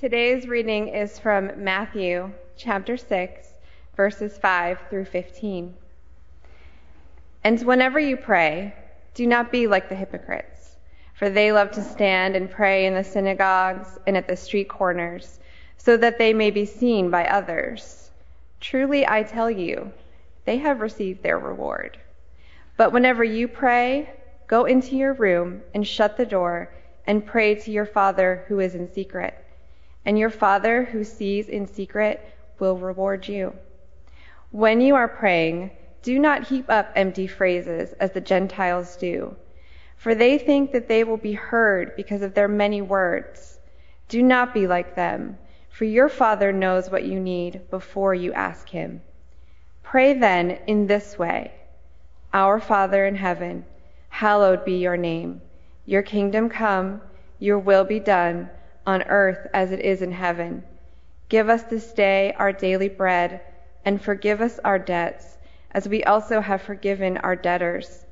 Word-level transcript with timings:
Today's 0.00 0.48
reading 0.48 0.88
is 0.88 1.18
from 1.18 1.62
Matthew 1.62 2.32
chapter 2.56 2.96
6, 2.96 3.48
verses 3.94 4.38
5 4.38 4.78
through 4.88 5.04
15. 5.04 5.74
And 7.44 7.60
whenever 7.66 8.00
you 8.00 8.16
pray, 8.16 8.74
do 9.12 9.26
not 9.26 9.52
be 9.52 9.66
like 9.66 9.90
the 9.90 9.94
hypocrites, 9.94 10.76
for 11.12 11.28
they 11.28 11.52
love 11.52 11.70
to 11.72 11.82
stand 11.82 12.34
and 12.34 12.50
pray 12.50 12.86
in 12.86 12.94
the 12.94 13.04
synagogues 13.04 13.98
and 14.06 14.16
at 14.16 14.26
the 14.26 14.36
street 14.36 14.70
corners, 14.70 15.38
so 15.76 15.98
that 15.98 16.16
they 16.16 16.32
may 16.32 16.50
be 16.50 16.64
seen 16.64 17.10
by 17.10 17.26
others. 17.26 18.10
Truly 18.58 19.06
I 19.06 19.22
tell 19.22 19.50
you, 19.50 19.92
they 20.46 20.56
have 20.56 20.80
received 20.80 21.22
their 21.22 21.38
reward. 21.38 21.98
But 22.78 22.94
whenever 22.94 23.22
you 23.22 23.48
pray, 23.48 24.08
go 24.46 24.64
into 24.64 24.96
your 24.96 25.12
room 25.12 25.60
and 25.74 25.86
shut 25.86 26.16
the 26.16 26.24
door 26.24 26.72
and 27.06 27.26
pray 27.26 27.54
to 27.56 27.70
your 27.70 27.84
Father 27.84 28.46
who 28.48 28.60
is 28.60 28.74
in 28.74 28.90
secret. 28.90 29.34
And 30.04 30.18
your 30.18 30.30
Father 30.30 30.84
who 30.84 31.04
sees 31.04 31.48
in 31.48 31.66
secret 31.66 32.24
will 32.58 32.76
reward 32.76 33.28
you. 33.28 33.54
When 34.50 34.80
you 34.80 34.94
are 34.94 35.08
praying, 35.08 35.70
do 36.02 36.18
not 36.18 36.48
heap 36.48 36.70
up 36.70 36.90
empty 36.96 37.26
phrases 37.26 37.92
as 37.94 38.12
the 38.12 38.20
Gentiles 38.20 38.96
do, 38.96 39.36
for 39.96 40.14
they 40.14 40.38
think 40.38 40.72
that 40.72 40.88
they 40.88 41.04
will 41.04 41.18
be 41.18 41.34
heard 41.34 41.94
because 41.94 42.22
of 42.22 42.34
their 42.34 42.48
many 42.48 42.80
words. 42.80 43.58
Do 44.08 44.22
not 44.22 44.54
be 44.54 44.66
like 44.66 44.96
them, 44.96 45.38
for 45.68 45.84
your 45.84 46.08
Father 46.08 46.52
knows 46.52 46.90
what 46.90 47.04
you 47.04 47.20
need 47.20 47.68
before 47.70 48.14
you 48.14 48.32
ask 48.32 48.68
Him. 48.68 49.02
Pray 49.82 50.14
then 50.14 50.58
in 50.66 50.86
this 50.86 51.18
way 51.18 51.52
Our 52.32 52.60
Father 52.60 53.04
in 53.06 53.16
heaven, 53.16 53.64
hallowed 54.08 54.64
be 54.64 54.78
your 54.78 54.96
name. 54.96 55.42
Your 55.84 56.02
kingdom 56.02 56.48
come, 56.48 57.02
your 57.38 57.58
will 57.58 57.84
be 57.84 58.00
done, 58.00 58.48
on 58.86 59.02
earth 59.04 59.46
as 59.52 59.72
it 59.72 59.80
is 59.80 60.02
in 60.02 60.12
heaven. 60.12 60.62
Give 61.28 61.48
us 61.48 61.62
this 61.64 61.92
day 61.92 62.34
our 62.38 62.52
daily 62.52 62.88
bread, 62.88 63.40
and 63.84 64.00
forgive 64.00 64.40
us 64.40 64.58
our 64.64 64.78
debts, 64.78 65.38
as 65.72 65.88
we 65.88 66.02
also 66.04 66.40
have 66.40 66.62
forgiven 66.62 67.16
our 67.18 67.36
debtors. 67.36 68.04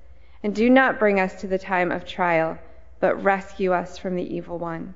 And 0.42 0.54
do 0.54 0.70
not 0.70 0.98
bring 0.98 1.18
us 1.18 1.40
to 1.40 1.46
the 1.46 1.58
time 1.58 1.90
of 1.90 2.04
trial, 2.04 2.58
but 3.00 3.22
rescue 3.24 3.72
us 3.72 3.98
from 3.98 4.14
the 4.14 4.34
evil 4.34 4.58
one. 4.58 4.94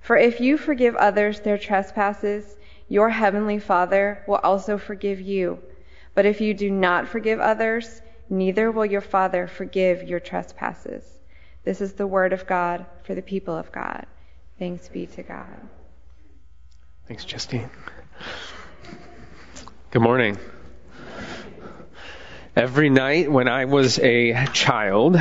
For 0.00 0.16
if 0.16 0.40
you 0.40 0.56
forgive 0.56 0.96
others 0.96 1.40
their 1.40 1.58
trespasses, 1.58 2.56
your 2.88 3.10
heavenly 3.10 3.58
Father 3.58 4.22
will 4.26 4.40
also 4.42 4.78
forgive 4.78 5.20
you. 5.20 5.58
But 6.14 6.26
if 6.26 6.40
you 6.40 6.54
do 6.54 6.70
not 6.70 7.08
forgive 7.08 7.40
others, 7.40 8.02
neither 8.28 8.70
will 8.70 8.86
your 8.86 9.00
Father 9.00 9.46
forgive 9.46 10.08
your 10.08 10.20
trespasses. 10.20 11.04
This 11.64 11.80
is 11.80 11.92
the 11.92 12.06
word 12.06 12.32
of 12.32 12.46
God 12.46 12.86
for 13.04 13.14
the 13.14 13.22
people 13.22 13.56
of 13.56 13.70
God. 13.72 14.06
Thanks 14.60 14.88
be 14.88 15.06
to 15.06 15.22
God. 15.22 15.70
Thanks, 17.08 17.24
Justine. 17.24 17.70
Good 19.90 20.02
morning. 20.02 20.36
Every 22.54 22.90
night 22.90 23.32
when 23.32 23.48
I 23.48 23.64
was 23.64 23.98
a 23.98 24.44
child, 24.52 25.16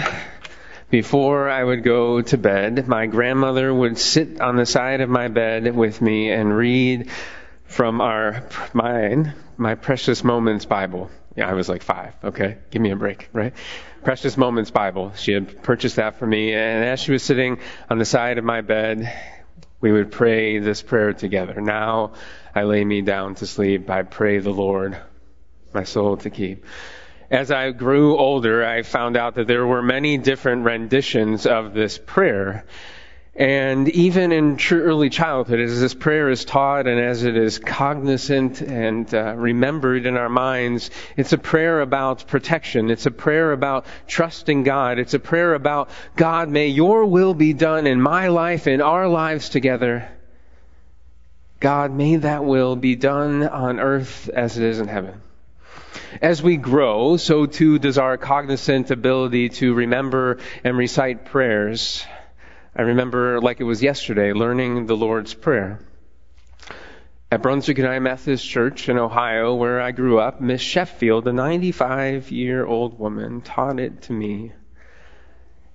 before 0.89 1.47
I 1.47 1.63
would 1.63 1.85
go 1.85 2.21
to 2.21 2.37
bed, 2.37 2.85
my 2.89 3.05
grandmother 3.05 3.73
would 3.73 3.97
sit 3.97 4.41
on 4.41 4.57
the 4.57 4.65
side 4.65 4.99
of 4.99 5.09
my 5.09 5.29
bed 5.29 5.73
with 5.73 6.01
me 6.01 6.29
and 6.31 6.53
read 6.53 7.09
from 7.63 8.01
our 8.01 8.43
mine, 8.73 9.35
my 9.55 9.75
Precious 9.75 10.21
Moments 10.21 10.65
Bible. 10.65 11.09
I 11.41 11.53
was 11.53 11.69
like 11.69 11.83
five. 11.83 12.13
Okay, 12.23 12.57
give 12.71 12.81
me 12.81 12.91
a 12.91 12.95
break, 12.95 13.29
right? 13.33 13.53
Precious 14.03 14.37
Moments 14.37 14.71
Bible. 14.71 15.13
She 15.15 15.33
had 15.33 15.61
purchased 15.63 15.97
that 15.97 16.15
for 16.15 16.25
me, 16.25 16.53
and 16.53 16.83
as 16.85 16.99
she 16.99 17.11
was 17.11 17.23
sitting 17.23 17.59
on 17.89 17.97
the 17.97 18.05
side 18.05 18.37
of 18.37 18.43
my 18.43 18.61
bed, 18.61 19.11
we 19.81 19.91
would 19.91 20.11
pray 20.11 20.59
this 20.59 20.81
prayer 20.81 21.13
together. 21.13 21.61
Now 21.61 22.13
I 22.53 22.63
lay 22.63 22.83
me 22.83 23.01
down 23.01 23.35
to 23.35 23.47
sleep. 23.47 23.89
I 23.89 24.03
pray 24.03 24.39
the 24.39 24.51
Lord 24.51 24.97
my 25.73 25.83
soul 25.83 26.17
to 26.17 26.29
keep. 26.29 26.65
As 27.31 27.51
I 27.51 27.71
grew 27.71 28.17
older, 28.17 28.65
I 28.65 28.81
found 28.81 29.15
out 29.15 29.35
that 29.35 29.47
there 29.47 29.65
were 29.65 29.83
many 29.83 30.17
different 30.17 30.65
renditions 30.65 31.45
of 31.45 31.73
this 31.73 31.97
prayer. 31.97 32.65
And 33.35 33.87
even 33.89 34.31
in 34.31 34.57
early 34.71 35.09
childhood, 35.09 35.59
as 35.59 35.79
this 35.79 35.93
prayer 35.93 36.29
is 36.29 36.43
taught 36.43 36.87
and 36.87 36.99
as 36.99 37.23
it 37.23 37.37
is 37.37 37.57
cognizant 37.57 38.61
and 38.61 39.13
uh, 39.13 39.33
remembered 39.35 40.05
in 40.05 40.17
our 40.17 40.27
minds, 40.27 40.89
it's 41.15 41.31
a 41.31 41.37
prayer 41.37 41.79
about 41.79 42.27
protection. 42.27 42.89
It's 42.89 43.05
a 43.05 43.11
prayer 43.11 43.53
about 43.53 43.85
trusting 44.07 44.63
God. 44.63 44.99
It's 44.99 45.13
a 45.13 45.19
prayer 45.19 45.53
about, 45.53 45.89
God, 46.15 46.49
may 46.49 46.67
your 46.67 47.05
will 47.05 47.33
be 47.33 47.53
done 47.53 47.87
in 47.87 48.01
my 48.01 48.27
life, 48.27 48.67
in 48.67 48.81
our 48.81 49.07
lives 49.07 49.49
together. 49.49 50.09
God, 51.59 51.91
may 51.91 52.17
that 52.17 52.43
will 52.43 52.75
be 52.75 52.95
done 52.95 53.47
on 53.47 53.79
earth 53.79 54.29
as 54.29 54.57
it 54.57 54.63
is 54.63 54.79
in 54.79 54.87
heaven. 54.87 55.21
As 56.21 56.41
we 56.41 56.57
grow, 56.57 57.17
so 57.17 57.45
too 57.45 57.79
does 57.79 57.97
our 57.97 58.17
cognizant 58.17 58.91
ability 58.91 59.49
to 59.49 59.73
remember 59.73 60.39
and 60.63 60.77
recite 60.77 61.25
prayers. 61.25 62.03
I 62.79 62.83
remember, 62.83 63.41
like 63.41 63.59
it 63.59 63.65
was 63.65 63.83
yesterday, 63.83 64.31
learning 64.31 64.85
the 64.85 64.95
Lord's 64.95 65.33
Prayer. 65.33 65.79
At 67.29 67.41
Brunswick 67.41 67.77
United 67.77 67.99
Methodist 67.99 68.47
Church 68.47 68.87
in 68.87 68.97
Ohio, 68.97 69.53
where 69.55 69.81
I 69.81 69.91
grew 69.91 70.17
up, 70.17 70.39
Miss 70.39 70.61
Sheffield, 70.61 71.27
a 71.27 71.33
95 71.33 72.31
year 72.31 72.65
old 72.65 72.97
woman, 72.97 73.41
taught 73.41 73.81
it 73.81 74.03
to 74.03 74.13
me. 74.13 74.53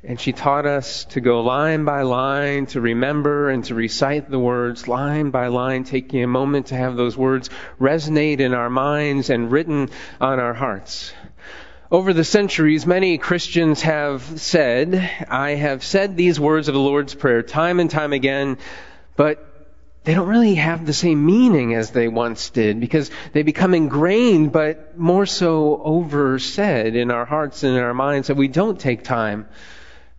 And 0.03 0.19
she 0.19 0.33
taught 0.33 0.65
us 0.65 1.05
to 1.11 1.21
go 1.21 1.43
line 1.43 1.85
by 1.85 2.01
line, 2.05 2.65
to 2.69 2.81
remember 2.81 3.51
and 3.51 3.63
to 3.65 3.75
recite 3.75 4.31
the 4.31 4.39
words 4.39 4.89
line 4.89 5.29
by 5.29 5.49
line, 5.49 5.85
taking 5.85 6.25
a 6.25 6.27
moment 6.27 6.69
to 6.69 6.75
have 6.75 6.97
those 6.97 7.19
words 7.19 7.51
resonate 7.79 8.41
in 8.41 8.55
our 8.55 8.71
minds 8.71 9.29
and 9.29 9.53
written 9.53 9.91
on 10.23 10.41
our 10.41 10.55
hearts. 10.55 11.13
Over 11.91 12.15
the 12.15 12.25
centuries, 12.25 12.87
many 12.87 13.19
Christians 13.19 13.83
have 13.83 14.41
said, 14.41 14.95
I 15.29 15.51
have 15.51 15.85
said 15.85 16.17
these 16.17 16.41
words 16.41 16.69
of 16.69 16.75
the 16.75 16.81
Lord's 16.81 17.15
Prayer 17.15 17.43
time 17.43 17.79
and 17.79 17.91
time 17.91 18.15
again, 18.15 18.57
but 19.17 19.47
they 20.05 20.15
don't 20.15 20.29
really 20.29 20.55
have 20.55 20.87
the 20.87 20.95
same 20.95 21.25
meaning 21.25 21.75
as 21.75 21.91
they 21.91 22.09
once 22.09 22.49
did 22.51 22.81
because 22.81 23.11
they 23.33 23.43
become 23.43 23.75
ingrained, 23.75 24.51
but 24.51 24.99
more 24.99 25.27
so 25.27 25.81
oversaid 25.85 26.97
in 26.97 27.11
our 27.11 27.27
hearts 27.27 27.63
and 27.65 27.77
in 27.77 27.83
our 27.83 27.95
minds 27.95 28.29
that 28.29 28.37
we 28.37 28.49
don't 28.49 28.81
take 28.81 29.05
time 29.05 29.47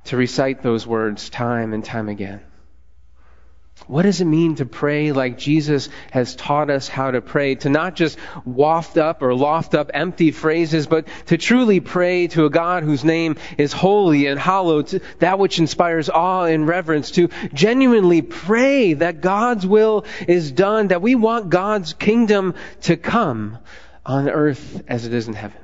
to 0.05 0.17
recite 0.17 0.61
those 0.61 0.85
words 0.85 1.31
time 1.31 1.73
and 1.73 1.83
time 1.83 2.09
again. 2.09 2.41
What 3.87 4.01
does 4.01 4.19
it 4.19 4.25
mean 4.25 4.55
to 4.55 4.65
pray 4.65 5.11
like 5.11 5.37
Jesus 5.37 5.89
has 6.09 6.35
taught 6.35 6.71
us 6.71 6.87
how 6.87 7.11
to 7.11 7.21
pray? 7.21 7.55
To 7.55 7.69
not 7.69 7.95
just 7.95 8.17
waft 8.43 8.97
up 8.97 9.21
or 9.21 9.35
loft 9.35 9.75
up 9.75 9.91
empty 9.93 10.31
phrases, 10.31 10.87
but 10.87 11.07
to 11.27 11.37
truly 11.37 11.81
pray 11.81 12.25
to 12.27 12.45
a 12.45 12.49
God 12.49 12.83
whose 12.83 13.03
name 13.03 13.35
is 13.59 13.73
holy 13.73 14.25
and 14.25 14.39
hallowed, 14.39 14.87
to 14.87 15.01
that 15.19 15.37
which 15.37 15.59
inspires 15.59 16.09
awe 16.09 16.45
and 16.45 16.67
reverence, 16.67 17.11
to 17.11 17.29
genuinely 17.53 18.23
pray 18.23 18.93
that 18.93 19.21
God's 19.21 19.67
will 19.67 20.05
is 20.27 20.51
done, 20.51 20.87
that 20.87 21.03
we 21.03 21.13
want 21.13 21.51
God's 21.51 21.93
kingdom 21.93 22.55
to 22.83 22.97
come 22.97 23.59
on 24.03 24.29
earth 24.29 24.83
as 24.87 25.05
it 25.05 25.13
is 25.13 25.27
in 25.27 25.33
heaven 25.33 25.59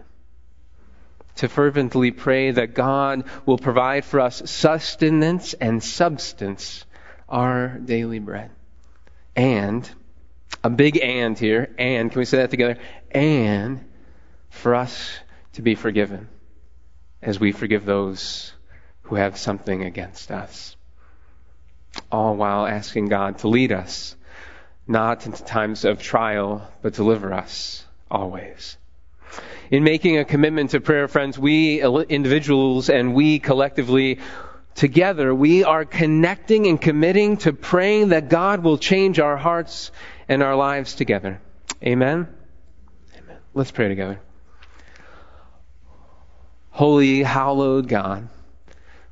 to 1.38 1.48
fervently 1.48 2.12
pray 2.12 2.52
that 2.52 2.76
God 2.76 3.24
will 3.48 3.58
provide 3.58 4.06
for 4.06 4.20
us 4.20 4.44
sustenance 4.46 5.54
and 5.54 5.82
substance 5.82 6.86
our 7.32 7.80
daily 7.80 8.20
bread. 8.20 8.52
And, 9.36 9.90
a 10.64 10.70
big 10.70 11.00
and 11.02 11.40
here, 11.40 11.74
and, 11.80 12.12
can 12.12 12.20
we 12.20 12.26
say 12.26 12.38
that 12.38 12.52
together? 12.52 12.78
And 13.10 13.84
for 14.50 14.76
us 14.76 15.12
to 15.54 15.62
be 15.62 15.76
forgiven 15.76 16.28
as 17.22 17.40
we 17.40 17.52
forgive 17.54 17.86
those 17.86 18.54
who 19.04 19.16
have 19.16 19.38
something 19.38 19.84
against 19.84 20.32
us. 20.32 20.76
All 22.12 22.36
while 22.36 22.66
asking 22.68 23.08
God 23.08 23.40
to 23.40 23.48
lead 23.48 23.72
us, 23.72 24.16
not 24.88 25.26
into 25.26 25.44
times 25.44 25.86
of 25.86 26.02
trial, 26.02 26.68
but 26.82 26.94
deliver 26.94 27.34
us 27.34 27.86
always. 28.10 28.78
In 29.70 29.84
making 29.84 30.18
a 30.18 30.26
commitment 30.26 30.72
to 30.72 30.82
prayer, 30.82 31.08
friends, 31.08 31.40
we 31.40 31.82
individuals 31.82 32.90
and 32.90 33.14
we 33.14 33.40
collectively 33.40 34.20
together, 34.76 35.34
we 35.34 35.64
are 35.64 35.86
connecting 35.86 36.68
and 36.68 36.82
committing 36.82 37.38
to 37.38 37.54
praying 37.54 38.10
that 38.10 38.30
God 38.30 38.64
will 38.64 38.78
change 38.78 39.20
our 39.20 39.38
hearts 39.38 39.92
and 40.28 40.42
our 40.42 40.56
lives 40.56 40.96
together. 40.96 41.42
Amen? 41.84 42.28
Amen. 43.18 43.38
Let's 43.54 43.72
pray 43.72 43.88
together. 43.88 44.20
Holy, 46.70 47.22
hallowed 47.22 47.88
God, 47.88 48.30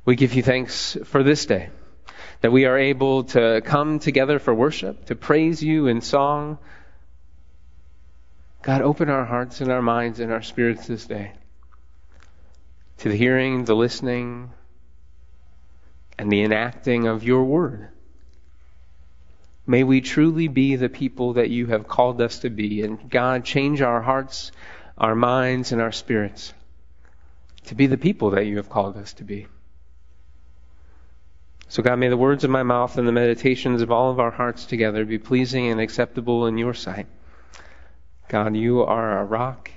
we 0.04 0.16
give 0.16 0.34
you 0.34 0.42
thanks 0.42 0.96
for 1.04 1.22
this 1.22 1.44
day, 1.46 1.68
that 2.40 2.50
we 2.50 2.64
are 2.64 2.78
able 2.78 3.24
to 3.24 3.60
come 3.64 3.98
together 3.98 4.38
for 4.38 4.54
worship, 4.54 5.06
to 5.06 5.14
praise 5.14 5.62
you 5.62 5.86
in 5.86 6.00
song. 6.00 6.58
God, 8.62 8.80
open 8.82 9.10
our 9.10 9.24
hearts 9.24 9.60
and 9.60 9.70
our 9.70 9.82
minds 9.82 10.20
and 10.20 10.32
our 10.32 10.42
spirits 10.42 10.86
this 10.86 11.06
day 11.06 11.32
to 12.98 13.08
the 13.08 13.16
hearing, 13.16 13.64
the 13.64 13.74
listening, 13.74 14.50
and 16.20 16.30
the 16.30 16.42
enacting 16.42 17.06
of 17.06 17.24
your 17.24 17.44
word. 17.44 17.88
May 19.66 19.84
we 19.84 20.02
truly 20.02 20.48
be 20.48 20.76
the 20.76 20.90
people 20.90 21.32
that 21.34 21.48
you 21.48 21.64
have 21.68 21.88
called 21.88 22.20
us 22.20 22.40
to 22.40 22.50
be. 22.50 22.82
And 22.82 23.08
God, 23.08 23.42
change 23.42 23.80
our 23.80 24.02
hearts, 24.02 24.52
our 24.98 25.14
minds, 25.14 25.72
and 25.72 25.80
our 25.80 25.92
spirits 25.92 26.52
to 27.64 27.74
be 27.74 27.86
the 27.86 27.96
people 27.96 28.32
that 28.32 28.44
you 28.44 28.58
have 28.58 28.68
called 28.68 28.98
us 28.98 29.14
to 29.14 29.24
be. 29.24 29.46
So, 31.68 31.82
God, 31.82 31.98
may 31.98 32.10
the 32.10 32.18
words 32.18 32.44
of 32.44 32.50
my 32.50 32.64
mouth 32.64 32.98
and 32.98 33.08
the 33.08 33.12
meditations 33.12 33.80
of 33.80 33.90
all 33.90 34.10
of 34.10 34.20
our 34.20 34.30
hearts 34.30 34.66
together 34.66 35.06
be 35.06 35.18
pleasing 35.18 35.68
and 35.68 35.80
acceptable 35.80 36.46
in 36.46 36.58
your 36.58 36.74
sight. 36.74 37.06
God, 38.28 38.54
you 38.56 38.82
are 38.82 39.12
our 39.12 39.24
rock, 39.24 39.70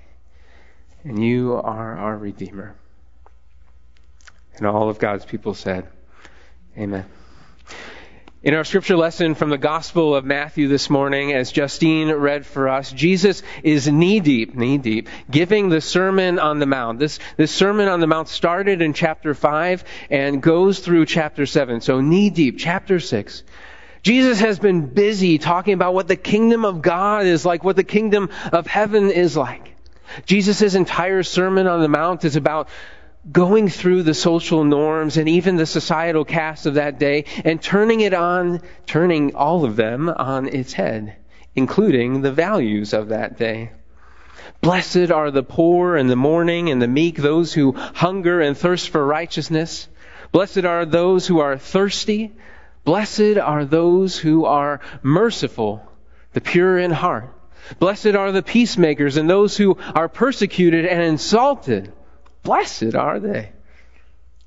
and 1.05 1.23
you 1.23 1.53
are 1.53 1.97
our 1.97 2.17
Redeemer. 2.17 2.75
And 4.57 4.67
all 4.67 4.89
of 4.89 4.99
God's 4.99 5.23
people 5.23 5.53
said, 5.53 5.87
Amen. 6.77 7.05
In 8.41 8.55
our 8.55 8.63
scripture 8.63 8.97
lesson 8.97 9.35
from 9.35 9.51
the 9.51 9.57
Gospel 9.57 10.15
of 10.15 10.25
Matthew 10.25 10.67
this 10.67 10.89
morning, 10.89 11.31
as 11.31 11.51
Justine 11.51 12.11
read 12.11 12.45
for 12.45 12.67
us, 12.67 12.91
Jesus 12.91 13.43
is 13.61 13.87
knee 13.87 14.19
deep, 14.19 14.55
knee 14.55 14.79
deep, 14.79 15.07
giving 15.29 15.69
the 15.69 15.79
Sermon 15.79 16.39
on 16.39 16.59
the 16.59 16.65
Mount. 16.65 16.99
This, 16.99 17.19
this 17.37 17.51
Sermon 17.51 17.87
on 17.87 17.99
the 17.99 18.07
Mount 18.07 18.27
started 18.27 18.81
in 18.81 18.93
chapter 18.93 19.33
5 19.33 19.83
and 20.09 20.41
goes 20.41 20.79
through 20.79 21.05
chapter 21.05 21.45
7. 21.45 21.79
So 21.79 22.01
knee 22.01 22.31
deep, 22.31 22.57
chapter 22.57 22.99
6. 22.99 23.43
Jesus 24.01 24.39
has 24.39 24.59
been 24.59 24.87
busy 24.87 25.37
talking 25.37 25.75
about 25.75 25.93
what 25.93 26.07
the 26.07 26.17
kingdom 26.17 26.65
of 26.65 26.81
God 26.81 27.25
is 27.25 27.45
like, 27.45 27.63
what 27.63 27.75
the 27.75 27.83
kingdom 27.83 28.29
of 28.51 28.67
heaven 28.67 29.11
is 29.11 29.37
like. 29.37 29.73
Jesus' 30.25 30.75
entire 30.75 31.23
Sermon 31.23 31.67
on 31.67 31.81
the 31.81 31.87
Mount 31.87 32.25
is 32.25 32.35
about 32.35 32.67
going 33.31 33.69
through 33.69 34.03
the 34.03 34.13
social 34.13 34.63
norms 34.63 35.17
and 35.17 35.29
even 35.29 35.55
the 35.55 35.65
societal 35.65 36.25
caste 36.25 36.65
of 36.65 36.73
that 36.73 36.99
day 36.99 37.25
and 37.45 37.61
turning 37.61 38.01
it 38.01 38.13
on, 38.13 38.61
turning 38.85 39.33
all 39.35 39.63
of 39.63 39.75
them 39.75 40.09
on 40.09 40.47
its 40.47 40.73
head, 40.73 41.15
including 41.55 42.21
the 42.21 42.31
values 42.31 42.93
of 42.93 43.09
that 43.09 43.37
day. 43.37 43.71
Blessed 44.61 45.09
are 45.11 45.31
the 45.31 45.43
poor 45.43 45.95
and 45.95 46.09
the 46.09 46.17
mourning 46.17 46.69
and 46.69 46.81
the 46.81 46.87
meek, 46.87 47.15
those 47.15 47.53
who 47.53 47.71
hunger 47.73 48.41
and 48.41 48.57
thirst 48.57 48.89
for 48.89 49.05
righteousness. 49.05 49.87
Blessed 50.33 50.65
are 50.65 50.85
those 50.85 51.25
who 51.25 51.39
are 51.39 51.57
thirsty. 51.57 52.33
Blessed 52.83 53.37
are 53.37 53.63
those 53.63 54.17
who 54.17 54.43
are 54.43 54.81
merciful, 55.01 55.89
the 56.33 56.41
pure 56.41 56.77
in 56.77 56.91
heart. 56.91 57.33
Blessed 57.79 58.15
are 58.15 58.33
the 58.33 58.43
peacemakers 58.43 59.15
and 59.15 59.29
those 59.29 59.55
who 59.55 59.77
are 59.95 60.09
persecuted 60.09 60.85
and 60.85 61.01
insulted 61.01 61.93
Blessed 62.43 62.95
are 62.95 63.19
they. 63.19 63.51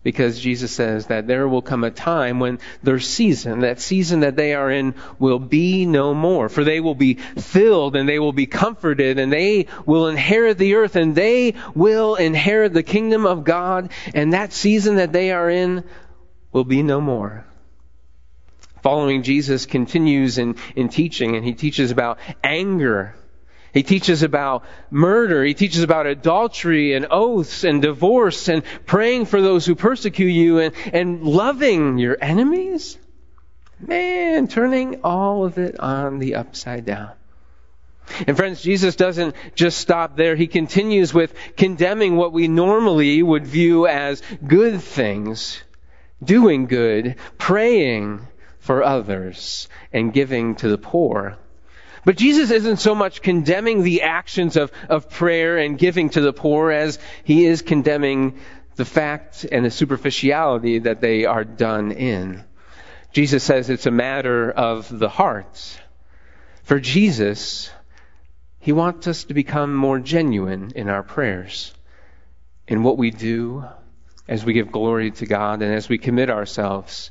Because 0.02 0.38
Jesus 0.38 0.70
says 0.70 1.06
that 1.06 1.26
there 1.26 1.48
will 1.48 1.62
come 1.62 1.82
a 1.82 1.90
time 1.90 2.38
when 2.38 2.60
their 2.80 3.00
season, 3.00 3.60
that 3.60 3.80
season 3.80 4.20
that 4.20 4.36
they 4.36 4.54
are 4.54 4.70
in, 4.70 4.94
will 5.18 5.40
be 5.40 5.84
no 5.84 6.14
more. 6.14 6.48
For 6.48 6.62
they 6.62 6.78
will 6.78 6.94
be 6.94 7.14
filled 7.14 7.96
and 7.96 8.08
they 8.08 8.20
will 8.20 8.32
be 8.32 8.46
comforted 8.46 9.18
and 9.18 9.32
they 9.32 9.66
will 9.84 10.06
inherit 10.06 10.58
the 10.58 10.74
earth 10.76 10.94
and 10.94 11.16
they 11.16 11.54
will 11.74 12.14
inherit 12.14 12.72
the 12.72 12.84
kingdom 12.84 13.26
of 13.26 13.42
God. 13.42 13.90
And 14.14 14.32
that 14.32 14.52
season 14.52 14.96
that 14.96 15.12
they 15.12 15.32
are 15.32 15.50
in 15.50 15.82
will 16.52 16.62
be 16.62 16.84
no 16.84 17.00
more. 17.00 17.44
Following 18.84 19.24
Jesus 19.24 19.66
continues 19.66 20.38
in, 20.38 20.54
in 20.76 20.88
teaching 20.88 21.34
and 21.34 21.44
he 21.44 21.54
teaches 21.54 21.90
about 21.90 22.20
anger 22.44 23.16
he 23.76 23.82
teaches 23.82 24.22
about 24.22 24.64
murder. 24.90 25.44
He 25.44 25.52
teaches 25.52 25.82
about 25.82 26.06
adultery 26.06 26.94
and 26.94 27.06
oaths 27.10 27.62
and 27.62 27.82
divorce 27.82 28.48
and 28.48 28.62
praying 28.86 29.26
for 29.26 29.42
those 29.42 29.66
who 29.66 29.74
persecute 29.74 30.30
you 30.30 30.60
and, 30.60 30.74
and 30.94 31.22
loving 31.22 31.98
your 31.98 32.16
enemies. 32.18 32.98
Man, 33.78 34.48
turning 34.48 35.02
all 35.04 35.44
of 35.44 35.58
it 35.58 35.78
on 35.78 36.20
the 36.20 36.36
upside 36.36 36.86
down. 36.86 37.10
And 38.26 38.34
friends, 38.34 38.62
Jesus 38.62 38.96
doesn't 38.96 39.36
just 39.54 39.76
stop 39.76 40.16
there. 40.16 40.36
He 40.36 40.46
continues 40.46 41.12
with 41.12 41.34
condemning 41.58 42.16
what 42.16 42.32
we 42.32 42.48
normally 42.48 43.22
would 43.22 43.46
view 43.46 43.86
as 43.86 44.22
good 44.46 44.80
things, 44.80 45.62
doing 46.24 46.64
good, 46.64 47.16
praying 47.36 48.26
for 48.58 48.82
others, 48.82 49.68
and 49.92 50.14
giving 50.14 50.54
to 50.54 50.68
the 50.68 50.78
poor. 50.78 51.36
But 52.06 52.16
Jesus 52.16 52.52
isn't 52.52 52.76
so 52.76 52.94
much 52.94 53.20
condemning 53.20 53.82
the 53.82 54.02
actions 54.02 54.56
of, 54.56 54.70
of 54.88 55.10
prayer 55.10 55.58
and 55.58 55.76
giving 55.76 56.08
to 56.10 56.20
the 56.20 56.32
poor 56.32 56.70
as 56.70 57.00
he 57.24 57.44
is 57.44 57.62
condemning 57.62 58.38
the 58.76 58.84
fact 58.84 59.44
and 59.50 59.64
the 59.64 59.72
superficiality 59.72 60.78
that 60.78 61.00
they 61.00 61.24
are 61.24 61.42
done 61.42 61.90
in. 61.90 62.44
Jesus 63.12 63.42
says 63.42 63.70
it's 63.70 63.86
a 63.86 63.90
matter 63.90 64.48
of 64.48 64.96
the 64.96 65.08
heart. 65.08 65.80
For 66.62 66.78
Jesus, 66.78 67.72
he 68.60 68.70
wants 68.70 69.08
us 69.08 69.24
to 69.24 69.34
become 69.34 69.74
more 69.74 69.98
genuine 69.98 70.70
in 70.76 70.88
our 70.88 71.02
prayers, 71.02 71.74
in 72.68 72.84
what 72.84 72.98
we 72.98 73.10
do 73.10 73.64
as 74.28 74.44
we 74.44 74.52
give 74.52 74.70
glory 74.70 75.10
to 75.10 75.26
God 75.26 75.60
and 75.60 75.74
as 75.74 75.88
we 75.88 75.98
commit 75.98 76.30
ourselves 76.30 77.10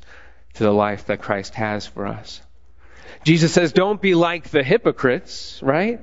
to 0.54 0.62
the 0.62 0.72
life 0.72 1.04
that 1.08 1.20
Christ 1.20 1.54
has 1.54 1.86
for 1.86 2.06
us. 2.06 2.40
Jesus 3.24 3.52
says, 3.52 3.72
don't 3.72 4.00
be 4.00 4.14
like 4.14 4.48
the 4.48 4.62
hypocrites, 4.62 5.60
right? 5.62 6.00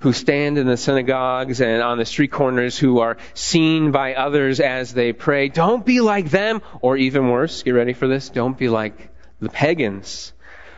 Who 0.00 0.12
stand 0.12 0.58
in 0.58 0.66
the 0.66 0.76
synagogues 0.76 1.60
and 1.60 1.82
on 1.82 1.98
the 1.98 2.04
street 2.04 2.30
corners 2.30 2.78
who 2.78 3.00
are 3.00 3.16
seen 3.32 3.90
by 3.90 4.14
others 4.14 4.60
as 4.60 4.92
they 4.92 5.12
pray. 5.12 5.48
Don't 5.48 5.84
be 5.84 6.00
like 6.00 6.30
them, 6.30 6.62
or 6.80 6.96
even 6.96 7.28
worse, 7.28 7.62
get 7.62 7.72
ready 7.72 7.92
for 7.92 8.06
this, 8.06 8.28
don't 8.28 8.58
be 8.58 8.68
like 8.68 9.10
the 9.40 9.48
pagans 9.48 10.32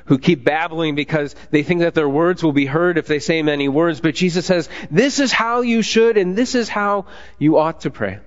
who 0.06 0.18
keep 0.18 0.44
babbling 0.44 0.94
because 0.94 1.34
they 1.50 1.62
think 1.62 1.80
that 1.80 1.94
their 1.94 2.08
words 2.08 2.42
will 2.42 2.52
be 2.52 2.66
heard 2.66 2.96
if 2.96 3.06
they 3.06 3.18
say 3.18 3.42
many 3.42 3.68
words. 3.68 4.00
But 4.00 4.14
Jesus 4.14 4.46
says, 4.46 4.68
this 4.90 5.18
is 5.18 5.32
how 5.32 5.60
you 5.62 5.82
should 5.82 6.16
and 6.16 6.36
this 6.36 6.54
is 6.54 6.68
how 6.68 7.06
you 7.38 7.58
ought 7.58 7.80
to 7.80 7.90
pray. 7.90 8.20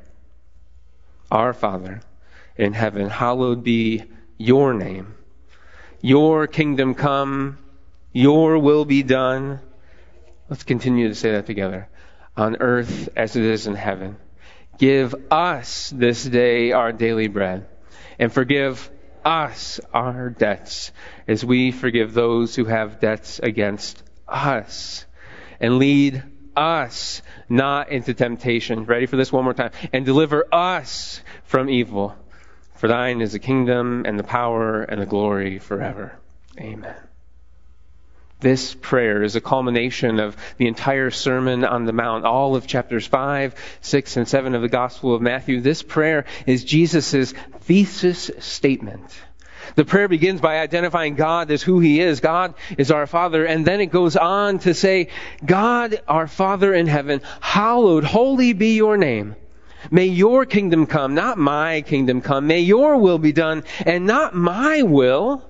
Our 1.31 1.54
Father 1.54 2.01
in 2.57 2.74
heaven, 2.74 3.10
hallowed 3.10 3.63
be 3.63 4.04
your 4.38 4.74
name. 4.74 5.15
Your 6.01 6.48
kingdom 6.48 6.96
come, 6.96 7.57
your 8.13 8.60
will 8.60 8.86
be 8.86 9.04
done. 9.04 9.60
Let's 10.50 10.63
continue 10.63 11.10
to 11.10 11.16
say 11.16 11.31
that 11.34 11.46
together. 11.46 11.90
On 12.38 12.57
earth 12.60 13.10
as 13.16 13.36
it 13.36 13.44
is 13.44 13.68
in 13.68 13.75
heaven. 13.75 14.18
Give 14.78 15.13
us 15.30 15.90
this 15.90 16.24
day 16.24 16.72
our 16.72 16.94
daily 16.94 17.28
bread 17.28 17.68
and 18.18 18.31
forgive 18.31 18.90
us 19.25 19.81
our 19.94 20.30
debts 20.30 20.92
as 21.28 21.44
we 21.44 21.72
forgive 21.72 22.13
those 22.13 22.56
who 22.56 22.66
have 22.66 23.01
debts 23.01 23.40
against 23.40 24.01
us. 24.28 25.06
And 25.60 25.77
lead 25.77 26.24
us 26.56 27.22
not 27.50 27.89
into 27.89 28.13
temptation. 28.13 28.86
Ready 28.86 29.06
for 29.06 29.18
this 29.18 29.32
one 29.32 29.44
more 29.44 29.53
time? 29.53 29.72
And 29.91 30.06
deliver 30.06 30.46
us 30.53 31.22
from 31.44 31.70
evil. 31.70 32.15
For 32.79 32.88
thine 32.88 33.19
is 33.19 33.33
the 33.33 33.39
kingdom 33.39 34.05
and 34.05 34.17
the 34.17 34.24
power 34.24 34.83
and 34.83 35.01
the 35.01 35.05
glory 35.05 35.59
forever. 35.59 36.17
Amen. 36.57 36.95
This 38.39 38.74
prayer 38.74 39.21
is 39.21 39.36
a 39.36 39.41
culmination 39.41 40.21
of 40.21 40.38
the 40.55 40.67
entire 40.67 41.12
Sermon 41.12 41.65
on 41.65 41.83
the 41.83 41.91
Mount, 41.91 42.24
all 42.24 42.55
of 42.55 42.67
chapters 42.67 43.05
5, 43.05 43.53
6, 43.81 44.15
and 44.15 44.25
7 44.25 44.55
of 44.55 44.62
the 44.62 44.69
Gospel 44.69 45.13
of 45.13 45.21
Matthew. 45.21 45.59
This 45.59 45.83
prayer 45.83 46.24
is 46.45 46.63
Jesus' 46.63 47.33
thesis 47.59 48.31
statement. 48.39 49.03
The 49.75 49.83
prayer 49.83 50.07
begins 50.07 50.39
by 50.39 50.59
identifying 50.59 51.15
God 51.15 51.51
as 51.51 51.62
who 51.62 51.81
He 51.81 52.00
is. 52.00 52.21
God 52.21 52.53
is 52.77 52.91
our 52.91 53.07
Father. 53.07 53.43
And 53.43 53.65
then 53.65 53.81
it 53.81 53.88
goes 53.88 54.15
on 54.15 54.59
to 54.59 54.74
say, 54.74 55.09
God, 55.45 56.01
our 56.07 56.27
Father 56.27 56.74
in 56.74 56.88
heaven, 56.88 57.19
hallowed, 57.41 58.05
holy 58.05 58.53
be 58.53 58.77
your 58.77 58.95
name. 58.95 59.36
May 59.91 60.05
your 60.05 60.45
kingdom 60.45 60.86
come, 60.86 61.15
not 61.15 61.38
my 61.38 61.81
kingdom 61.81 62.21
come. 62.21 62.48
May 62.48 62.59
your 62.59 62.98
will 62.98 63.17
be 63.17 63.31
done 63.31 63.63
and 63.86 64.05
not 64.05 64.36
my 64.36 64.81
will. 64.83 65.43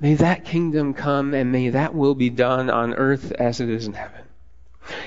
May 0.00 0.14
that 0.14 0.44
kingdom 0.44 0.94
come 0.94 1.34
and 1.34 1.52
may 1.52 1.70
that 1.70 1.94
will 1.94 2.14
be 2.14 2.30
done 2.30 2.70
on 2.70 2.94
earth 2.94 3.32
as 3.32 3.60
it 3.60 3.68
is 3.68 3.86
in 3.86 3.92
heaven. 3.92 4.20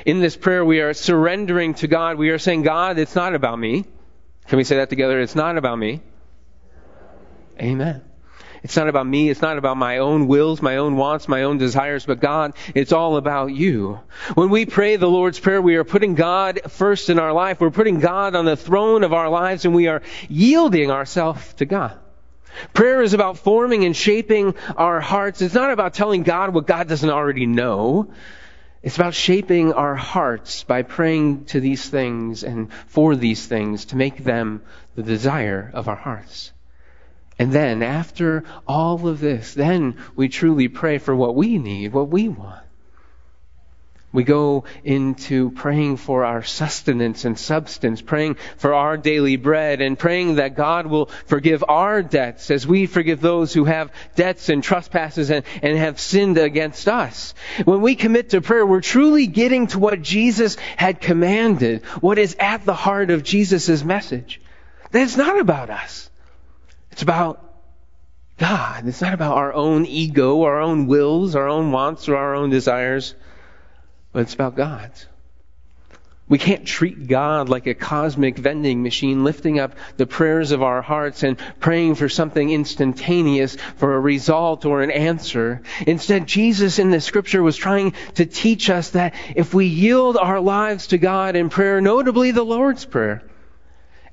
In 0.06 0.22
this 0.22 0.38
prayer, 0.38 0.64
we 0.64 0.80
are 0.80 0.94
surrendering 0.94 1.74
to 1.76 1.88
God. 1.88 2.18
We 2.18 2.30
are 2.30 2.40
saying, 2.40 2.62
God, 2.62 2.98
it's 2.98 3.16
not 3.16 3.36
about 3.36 3.60
me. 3.60 3.86
Can 4.48 4.58
we 4.58 4.64
say 4.64 4.78
that 4.78 4.90
together? 4.90 5.20
It's 5.20 5.36
not 5.36 5.58
about 5.58 5.78
me. 5.78 6.02
Amen. 7.60 8.02
It's 8.66 8.78
not 8.78 8.88
about 8.88 9.06
me. 9.06 9.30
It's 9.30 9.44
not 9.44 9.60
about 9.60 9.78
my 9.78 10.00
own 10.00 10.26
wills, 10.26 10.60
my 10.60 10.78
own 10.78 10.96
wants, 10.96 11.28
my 11.28 11.44
own 11.44 11.60
desires, 11.60 12.04
but 12.04 12.20
God, 12.20 12.56
it's 12.74 12.92
all 12.92 13.16
about 13.16 13.54
you. 13.54 14.00
When 14.34 14.50
we 14.50 14.66
pray 14.66 14.96
the 14.96 15.08
Lord's 15.08 15.40
Prayer, 15.40 15.62
we 15.62 15.76
are 15.76 15.84
putting 15.84 16.16
God 16.16 16.62
first 16.70 17.12
in 17.12 17.20
our 17.20 17.32
life. 17.32 17.62
We're 17.62 17.70
putting 17.70 18.00
God 18.00 18.34
on 18.34 18.46
the 18.46 18.58
throne 18.58 19.04
of 19.04 19.14
our 19.14 19.30
lives 19.30 19.66
and 19.66 19.76
we 19.76 19.86
are 19.88 20.02
yielding 20.30 20.90
ourselves 20.90 21.54
to 21.58 21.66
God. 21.66 21.96
Prayer 22.74 23.04
is 23.04 23.14
about 23.14 23.38
forming 23.38 23.86
and 23.86 23.96
shaping 23.96 24.56
our 24.76 25.00
hearts. 25.00 25.44
It's 25.44 25.54
not 25.54 25.70
about 25.70 25.94
telling 25.94 26.24
God 26.24 26.52
what 26.52 26.66
God 26.66 26.88
doesn't 26.88 27.08
already 27.08 27.46
know. 27.46 28.12
It's 28.82 28.96
about 28.96 29.14
shaping 29.14 29.74
our 29.74 29.94
hearts 29.94 30.64
by 30.64 30.82
praying 30.82 31.46
to 31.54 31.60
these 31.60 31.88
things 31.88 32.44
and 32.44 32.74
for 32.88 33.16
these 33.16 33.46
things 33.46 33.86
to 33.86 33.96
make 33.96 34.24
them 34.24 34.64
the 34.96 35.04
desire 35.04 35.70
of 35.72 35.88
our 35.88 35.96
hearts. 35.96 36.52
And 37.38 37.52
then, 37.52 37.84
after 37.84 38.46
all 38.66 39.08
of 39.08 39.20
this, 39.20 39.54
then 39.54 39.98
we 40.16 40.30
truly 40.30 40.70
pray 40.70 41.00
for 41.00 41.16
what 41.16 41.36
we 41.36 41.58
need, 41.58 41.92
what 41.92 42.10
we 42.10 42.30
want. 42.30 42.66
We 44.16 44.24
go 44.24 44.64
into 44.86 45.52
praying 45.52 45.98
for 45.98 46.24
our 46.24 46.42
sustenance 46.42 47.26
and 47.26 47.38
substance, 47.38 48.02
praying 48.02 48.38
for 48.56 48.74
our 48.74 48.96
daily 48.96 49.36
bread, 49.36 49.82
and 49.82 50.00
praying 50.00 50.36
that 50.36 50.56
God 50.56 50.88
will 50.88 51.08
forgive 51.26 51.66
our 51.68 52.02
debts 52.02 52.50
as 52.50 52.66
we 52.66 52.86
forgive 52.86 53.20
those 53.20 53.54
who 53.54 53.66
have 53.66 53.92
debts 54.16 54.48
and 54.48 54.64
trespasses 54.64 55.30
and, 55.32 55.44
and 55.62 55.78
have 55.78 56.00
sinned 56.00 56.38
against 56.38 56.88
us. 56.88 57.34
When 57.66 57.82
we 57.82 57.96
commit 57.96 58.30
to 58.30 58.40
prayer, 58.40 58.66
we're 58.66 58.80
truly 58.80 59.28
getting 59.28 59.68
to 59.68 59.80
what 59.80 60.02
Jesus 60.02 60.56
had 60.78 61.02
commanded, 61.02 61.84
what 62.00 62.18
is 62.18 62.38
at 62.40 62.64
the 62.64 62.74
heart 62.74 63.10
of 63.10 63.22
Jesus' 63.22 63.84
message. 63.84 64.40
That 64.92 65.04
it's 65.04 65.18
not 65.18 65.38
about 65.42 65.70
us. 65.70 66.10
It's 66.96 67.04
about 67.04 67.44
God. 68.38 68.88
It's 68.88 69.02
not 69.02 69.14
about 69.14 69.38
our 69.38 69.54
own 69.54 69.86
ego, 69.86 70.42
our 70.42 70.60
own 70.60 70.88
wills, 70.88 71.36
our 71.36 71.48
own 71.48 71.72
wants, 71.72 72.10
or 72.10 72.18
our 72.18 72.34
own 72.34 72.50
desires 72.50 73.14
but 74.16 74.22
it's 74.22 74.34
about 74.34 74.56
God's. 74.56 75.08
We 76.30 76.38
can't 76.38 76.66
treat 76.66 77.06
God 77.10 77.50
like 77.50 77.68
a 77.68 77.74
cosmic 77.74 78.38
vending 78.38 78.82
machine, 78.82 79.26
lifting 79.26 79.60
up 79.60 79.76
the 79.98 80.08
prayers 80.08 80.52
of 80.52 80.64
our 80.64 80.82
hearts 80.82 81.24
and 81.24 81.38
praying 81.60 81.96
for 81.96 82.08
something 82.08 82.50
instantaneous, 82.50 83.58
for 83.76 83.94
a 83.94 84.00
result 84.00 84.64
or 84.64 84.84
an 84.84 84.90
answer. 84.90 85.64
Instead, 85.86 86.28
Jesus 86.28 86.80
in 86.80 86.92
the 86.92 87.02
scripture 87.02 87.44
was 87.44 87.58
trying 87.58 87.92
to 88.14 88.26
teach 88.26 88.70
us 88.70 88.92
that 88.92 89.16
if 89.36 89.54
we 89.54 89.66
yield 89.66 90.16
our 90.16 90.40
lives 90.40 90.88
to 90.88 90.98
God 90.98 91.36
in 91.36 91.50
prayer, 91.50 91.82
notably 91.82 92.32
the 92.32 92.46
Lord's 92.46 92.86
Prayer, 92.86 93.22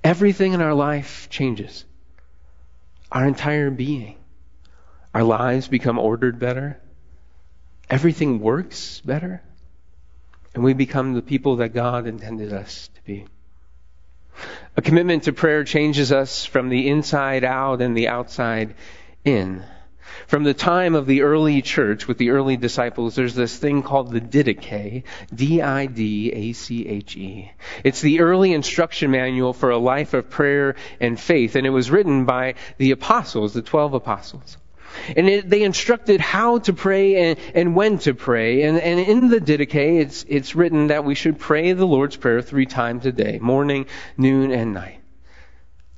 everything 0.03 0.53
in 0.53 0.61
our 0.61 0.75
life 0.75 1.29
changes. 1.31 1.85
Our 3.13 3.27
entire 3.27 3.71
being. 3.71 4.17
Our 5.15 5.23
lives 5.23 5.69
become 5.69 5.99
ordered 5.99 6.41
better. 6.41 6.81
Everything 7.89 8.41
works 8.41 9.01
better 9.05 9.43
and 10.55 10.63
we 10.63 10.75
become 10.75 11.15
the 11.15 11.23
people 11.23 11.57
that 11.57 11.71
God 11.71 12.07
intended 12.07 12.53
us 12.53 12.89
to 12.95 13.03
be. 13.05 13.27
A 14.77 14.83
commitment 14.83 15.25
to 15.25 15.33
prayer 15.33 15.65
changes 15.65 16.13
us 16.13 16.45
from 16.45 16.69
the 16.69 16.89
inside 16.89 17.45
out 17.45 17.81
and 17.81 17.97
the 17.97 18.09
outside 18.09 18.75
in. 19.25 19.63
From 20.27 20.45
the 20.45 20.55
time 20.55 20.95
of 20.95 21.07
the 21.07 21.23
early 21.23 21.63
church 21.63 22.07
with 22.09 22.19
the 22.19 22.31
early 22.31 22.57
disciples, 22.57 23.15
there's 23.15 23.35
this 23.35 23.57
thing 23.57 23.83
called 23.83 24.11
the 24.11 24.21
Didache, 24.21 25.05
D-I-D-A-C-H-E. 25.35 25.93
It's 27.85 28.01
the 28.01 28.21
early 28.21 28.53
instruction 28.53 29.11
manual 29.11 29.53
for 29.53 29.71
a 29.71 29.79
life 29.79 30.15
of 30.15 30.31
prayer 30.31 30.77
and 31.01 31.19
faith, 31.19 31.57
and 31.57 31.67
it 31.67 31.71
was 31.71 31.91
written 31.91 32.25
by 32.25 32.55
the 32.79 32.91
apostles, 32.93 33.53
the 33.53 33.63
twelve 33.63 33.95
apostles. 33.95 34.57
And 35.17 35.29
it, 35.29 35.49
they 35.49 35.63
instructed 35.63 36.21
how 36.21 36.59
to 36.61 36.73
pray 36.73 37.31
and, 37.31 37.39
and 37.55 37.75
when 37.75 37.99
to 38.01 38.15
pray. 38.15 38.63
And, 38.63 38.79
and 38.79 39.01
in 39.01 39.29
the 39.29 39.41
Didache, 39.41 40.01
it's, 40.01 40.25
it's 40.29 40.55
written 40.55 40.89
that 40.89 41.05
we 41.05 41.15
should 41.15 41.39
pray 41.39 41.73
the 41.73 41.87
Lord's 41.87 42.17
Prayer 42.17 42.43
three 42.43 42.67
times 42.67 43.07
a 43.07 43.13
day, 43.13 43.39
morning, 43.41 43.87
noon, 44.17 44.53
and 44.53 44.75
night. 44.75 45.02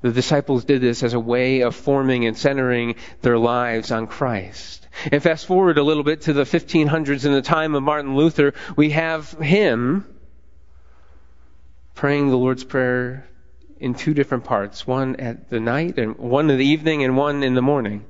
The 0.05 0.13
disciples 0.13 0.67
did 0.67 0.83
this 0.83 1.03
as 1.03 1.15
a 1.15 1.19
way 1.19 1.63
of 1.63 1.75
forming 1.75 2.27
and 2.27 2.37
centering 2.37 2.97
their 3.23 3.39
lives 3.39 3.91
on 3.91 4.07
Christ. 4.07 4.87
And 5.11 5.23
fast 5.23 5.47
forward 5.47 5.79
a 5.79 5.83
little 5.83 6.03
bit 6.03 6.21
to 6.23 6.35
the 6.35 6.43
1500s 6.43 7.25
in 7.25 7.33
the 7.33 7.41
time 7.41 7.75
of 7.75 7.83
Martin 7.83 8.15
Luther, 8.15 8.53
we 8.77 8.91
have 8.91 9.31
him 9.31 10.05
praying 11.95 12.29
the 12.29 12.37
Lord's 12.37 12.65
Prayer 12.65 13.27
in 13.81 13.95
two 13.95 14.13
different 14.13 14.45
parts, 14.45 14.87
one 14.87 15.17
at 15.17 15.49
the 15.49 15.59
night 15.59 15.99
and 15.99 16.19
one 16.19 16.51
in 16.51 16.59
the 16.59 16.67
evening 16.67 17.03
and 17.03 17.17
one 17.17 17.43
in 17.43 17.55
the 17.55 17.63
morning. 17.63 18.05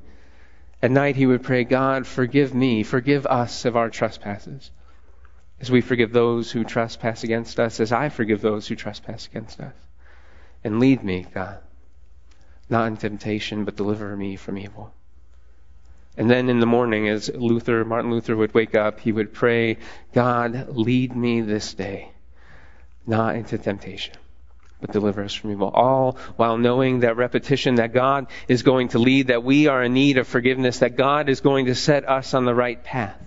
At 0.83 0.91
night 0.91 1.15
he 1.15 1.27
would 1.27 1.45
pray, 1.45 1.63
God, 1.63 2.09
forgive 2.09 2.53
me, 2.53 2.83
forgive 2.83 3.25
us 3.25 3.67
of 3.67 3.77
our 3.77 3.89
trespasses, 3.89 4.73
as 5.61 5.71
we 5.71 5.81
forgive 5.81 6.13
those 6.13 6.51
who 6.51 6.65
trespass 6.65 7.23
against 7.23 7.61
us, 7.61 7.79
as 7.79 7.93
I 7.93 8.09
forgive 8.09 8.41
those 8.41 8.67
who 8.67 8.75
trespass 8.75 9.29
against 9.29 9.61
us. 9.61 9.77
And 10.65 10.81
lead 10.81 11.05
me, 11.05 11.25
God, 11.33 11.61
not 12.69 12.87
in 12.87 12.97
temptation, 12.97 13.65
but 13.65 13.77
deliver 13.77 14.17
me 14.17 14.37
from 14.37 14.59
evil. 14.59 14.93
And 16.17 16.31
then 16.31 16.49
in 16.49 16.61
the 16.61 16.67
morning, 16.67 17.09
as 17.09 17.29
Luther, 17.29 17.85
Martin 17.85 18.11
Luther 18.11 18.37
would 18.37 18.55
wake 18.55 18.75
up, 18.75 19.01
he 19.01 19.11
would 19.11 19.33
pray, 19.33 19.79
God, 20.13 20.69
lead 20.69 21.15
me 21.15 21.41
this 21.41 21.75
day, 21.75 22.11
not 23.07 23.37
into 23.37 23.59
temptation 23.59 24.15
but 24.85 24.93
deliver 24.93 25.25
us 25.25 25.33
from 25.33 25.51
evil. 25.51 25.71
All 25.73 26.19
while 26.37 26.59
knowing 26.59 27.01
that 27.01 27.17
repetition 27.17 27.77
that 27.77 27.95
God 27.95 28.27
is 28.49 28.63
going 28.63 28.89
to 28.89 28.99
lead, 28.99 29.29
that 29.29 29.43
we 29.43 29.67
are 29.67 29.83
in 29.83 29.95
need 29.95 30.19
of 30.19 30.29
forgiveness, 30.29 30.81
that 30.81 30.95
God 30.95 31.31
is 31.31 31.41
going 31.41 31.67
to 31.67 31.75
set 31.75 32.07
us 32.07 32.35
on 32.35 32.45
the 32.45 32.55
right 32.55 32.85
path. 32.85 33.19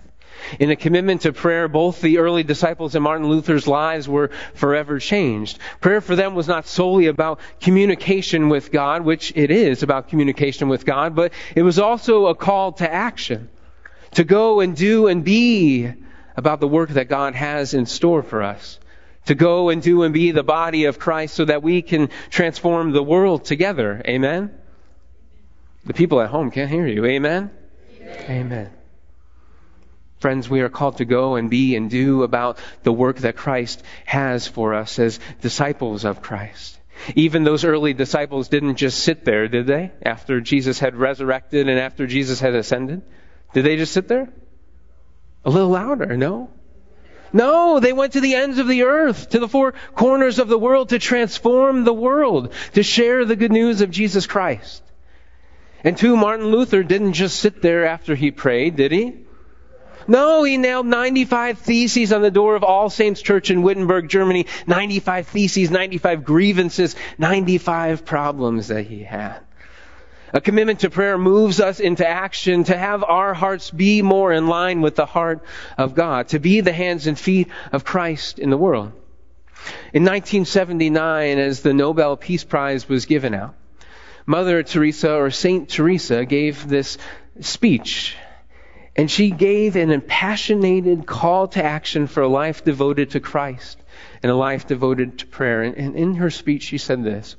In 0.58 0.70
a 0.70 0.76
commitment 0.76 1.22
to 1.22 1.32
prayer, 1.32 1.68
both 1.68 2.00
the 2.00 2.18
early 2.18 2.42
disciples 2.42 2.94
and 2.94 3.04
Martin 3.04 3.28
Luther's 3.28 3.66
lives 3.66 4.08
were 4.08 4.30
forever 4.54 4.98
changed. 4.98 5.58
Prayer 5.80 6.00
for 6.00 6.16
them 6.16 6.34
was 6.34 6.48
not 6.48 6.66
solely 6.66 7.06
about 7.06 7.40
communication 7.60 8.48
with 8.48 8.70
God, 8.72 9.02
which 9.02 9.32
it 9.36 9.50
is 9.50 9.82
about 9.82 10.08
communication 10.08 10.68
with 10.68 10.84
God, 10.84 11.14
but 11.14 11.32
it 11.54 11.62
was 11.62 11.78
also 11.78 12.26
a 12.26 12.34
call 12.34 12.72
to 12.72 12.92
action. 12.92 13.48
To 14.12 14.24
go 14.24 14.60
and 14.60 14.74
do 14.74 15.06
and 15.06 15.22
be 15.22 15.92
about 16.36 16.60
the 16.60 16.68
work 16.68 16.90
that 16.90 17.08
God 17.08 17.34
has 17.34 17.74
in 17.74 17.84
store 17.84 18.22
for 18.22 18.42
us 18.42 18.78
to 19.28 19.34
go 19.34 19.68
and 19.68 19.82
do 19.82 20.04
and 20.04 20.14
be 20.14 20.30
the 20.30 20.42
body 20.42 20.86
of 20.86 20.98
Christ 20.98 21.34
so 21.34 21.44
that 21.44 21.62
we 21.62 21.82
can 21.82 22.08
transform 22.30 22.92
the 22.92 23.02
world 23.02 23.44
together. 23.44 24.00
Amen? 24.06 24.58
The 25.84 25.92
people 25.92 26.22
at 26.22 26.30
home 26.30 26.50
can't 26.50 26.70
hear 26.70 26.86
you. 26.86 27.04
Amen? 27.04 27.50
Amen? 28.00 28.30
Amen. 28.30 28.77
Friends, 30.18 30.50
we 30.50 30.62
are 30.62 30.68
called 30.68 30.98
to 30.98 31.04
go 31.04 31.36
and 31.36 31.48
be 31.48 31.76
and 31.76 31.88
do 31.88 32.24
about 32.24 32.58
the 32.82 32.92
work 32.92 33.18
that 33.18 33.36
Christ 33.36 33.82
has 34.04 34.48
for 34.48 34.74
us 34.74 34.98
as 34.98 35.20
disciples 35.40 36.04
of 36.04 36.22
Christ. 36.22 36.78
Even 37.14 37.44
those 37.44 37.64
early 37.64 37.94
disciples 37.94 38.48
didn't 38.48 38.76
just 38.76 38.98
sit 38.98 39.24
there, 39.24 39.46
did 39.46 39.68
they? 39.68 39.92
After 40.02 40.40
Jesus 40.40 40.80
had 40.80 40.96
resurrected 40.96 41.68
and 41.68 41.78
after 41.78 42.08
Jesus 42.08 42.40
had 42.40 42.56
ascended? 42.56 43.02
Did 43.54 43.64
they 43.64 43.76
just 43.76 43.92
sit 43.92 44.08
there? 44.08 44.28
A 45.44 45.50
little 45.50 45.68
louder, 45.68 46.16
no? 46.16 46.50
No, 47.32 47.78
they 47.78 47.92
went 47.92 48.14
to 48.14 48.20
the 48.20 48.34
ends 48.34 48.58
of 48.58 48.66
the 48.66 48.82
earth, 48.82 49.30
to 49.30 49.38
the 49.38 49.48
four 49.48 49.74
corners 49.94 50.40
of 50.40 50.48
the 50.48 50.58
world 50.58 50.88
to 50.88 50.98
transform 50.98 51.84
the 51.84 51.92
world, 51.92 52.52
to 52.72 52.82
share 52.82 53.24
the 53.24 53.36
good 53.36 53.52
news 53.52 53.82
of 53.82 53.90
Jesus 53.90 54.26
Christ. 54.26 54.82
And 55.84 55.96
two, 55.96 56.16
Martin 56.16 56.46
Luther 56.46 56.82
didn't 56.82 57.12
just 57.12 57.38
sit 57.38 57.62
there 57.62 57.86
after 57.86 58.16
he 58.16 58.32
prayed, 58.32 58.74
did 58.74 58.90
he? 58.90 59.27
No, 60.08 60.42
he 60.42 60.56
nailed 60.56 60.86
95 60.86 61.58
theses 61.58 62.14
on 62.14 62.22
the 62.22 62.30
door 62.30 62.56
of 62.56 62.64
All 62.64 62.88
Saints 62.88 63.20
Church 63.20 63.50
in 63.50 63.60
Wittenberg, 63.60 64.08
Germany. 64.08 64.46
95 64.66 65.28
theses, 65.28 65.70
95 65.70 66.24
grievances, 66.24 66.96
95 67.18 68.06
problems 68.06 68.68
that 68.68 68.86
he 68.86 69.02
had. 69.02 69.40
A 70.32 70.40
commitment 70.40 70.80
to 70.80 70.90
prayer 70.90 71.18
moves 71.18 71.60
us 71.60 71.78
into 71.78 72.08
action 72.08 72.64
to 72.64 72.76
have 72.76 73.04
our 73.04 73.34
hearts 73.34 73.70
be 73.70 74.00
more 74.00 74.32
in 74.32 74.46
line 74.46 74.80
with 74.80 74.96
the 74.96 75.06
heart 75.06 75.42
of 75.76 75.94
God, 75.94 76.28
to 76.28 76.38
be 76.38 76.62
the 76.62 76.72
hands 76.72 77.06
and 77.06 77.18
feet 77.18 77.48
of 77.70 77.84
Christ 77.84 78.38
in 78.38 78.48
the 78.48 78.56
world. 78.56 78.92
In 79.92 80.04
1979, 80.04 81.38
as 81.38 81.60
the 81.60 81.74
Nobel 81.74 82.16
Peace 82.16 82.44
Prize 82.44 82.88
was 82.88 83.04
given 83.04 83.34
out, 83.34 83.54
Mother 84.24 84.62
Teresa 84.62 85.14
or 85.14 85.30
Saint 85.30 85.68
Teresa 85.68 86.24
gave 86.24 86.66
this 86.66 86.96
speech 87.40 88.16
and 88.98 89.08
she 89.08 89.30
gave 89.30 89.76
an 89.76 89.92
impassionated 89.92 91.06
call 91.06 91.46
to 91.46 91.64
action 91.64 92.08
for 92.08 92.24
a 92.24 92.28
life 92.28 92.64
devoted 92.64 93.12
to 93.12 93.20
Christ 93.20 93.78
and 94.24 94.30
a 94.30 94.34
life 94.34 94.66
devoted 94.66 95.20
to 95.20 95.26
prayer. 95.26 95.62
And 95.62 95.94
in 95.94 96.16
her 96.16 96.30
speech, 96.30 96.64
she 96.64 96.78
said 96.78 97.04
this 97.04 97.36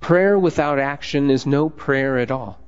Prayer 0.00 0.38
without 0.38 0.78
action 0.78 1.30
is 1.30 1.46
no 1.46 1.70
prayer 1.70 2.18
at 2.18 2.30
all. 2.30 2.60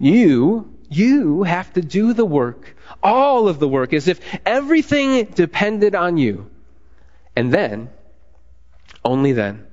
You, 0.00 0.74
you 0.90 1.44
have 1.44 1.72
to 1.74 1.82
do 1.82 2.14
the 2.14 2.24
work, 2.24 2.76
all 3.00 3.48
of 3.48 3.60
the 3.60 3.68
work, 3.68 3.92
as 3.92 4.08
if 4.08 4.20
everything 4.44 5.24
depended 5.26 5.94
on 5.94 6.16
you. 6.16 6.50
And 7.36 7.52
then, 7.52 7.90
only 9.04 9.32
then, 9.32 9.68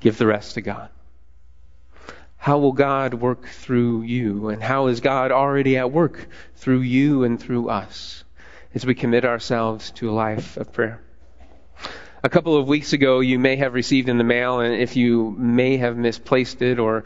give 0.00 0.16
the 0.16 0.26
rest 0.26 0.54
to 0.54 0.62
God. 0.62 0.88
How 2.40 2.56
will 2.56 2.72
God 2.72 3.12
work 3.12 3.46
through 3.46 4.00
you? 4.00 4.48
And 4.48 4.62
how 4.62 4.86
is 4.86 5.00
God 5.00 5.30
already 5.30 5.76
at 5.76 5.92
work 5.92 6.26
through 6.56 6.80
you 6.80 7.24
and 7.24 7.38
through 7.38 7.68
us 7.68 8.24
as 8.74 8.86
we 8.86 8.94
commit 8.94 9.26
ourselves 9.26 9.90
to 9.96 10.08
a 10.08 10.12
life 10.12 10.56
of 10.56 10.72
prayer? 10.72 11.02
A 12.24 12.30
couple 12.30 12.56
of 12.56 12.66
weeks 12.66 12.94
ago, 12.94 13.20
you 13.20 13.38
may 13.38 13.56
have 13.56 13.74
received 13.74 14.08
in 14.08 14.16
the 14.16 14.24
mail, 14.24 14.60
and 14.60 14.74
if 14.74 14.96
you 14.96 15.34
may 15.36 15.76
have 15.76 15.98
misplaced 15.98 16.62
it 16.62 16.78
or 16.78 17.04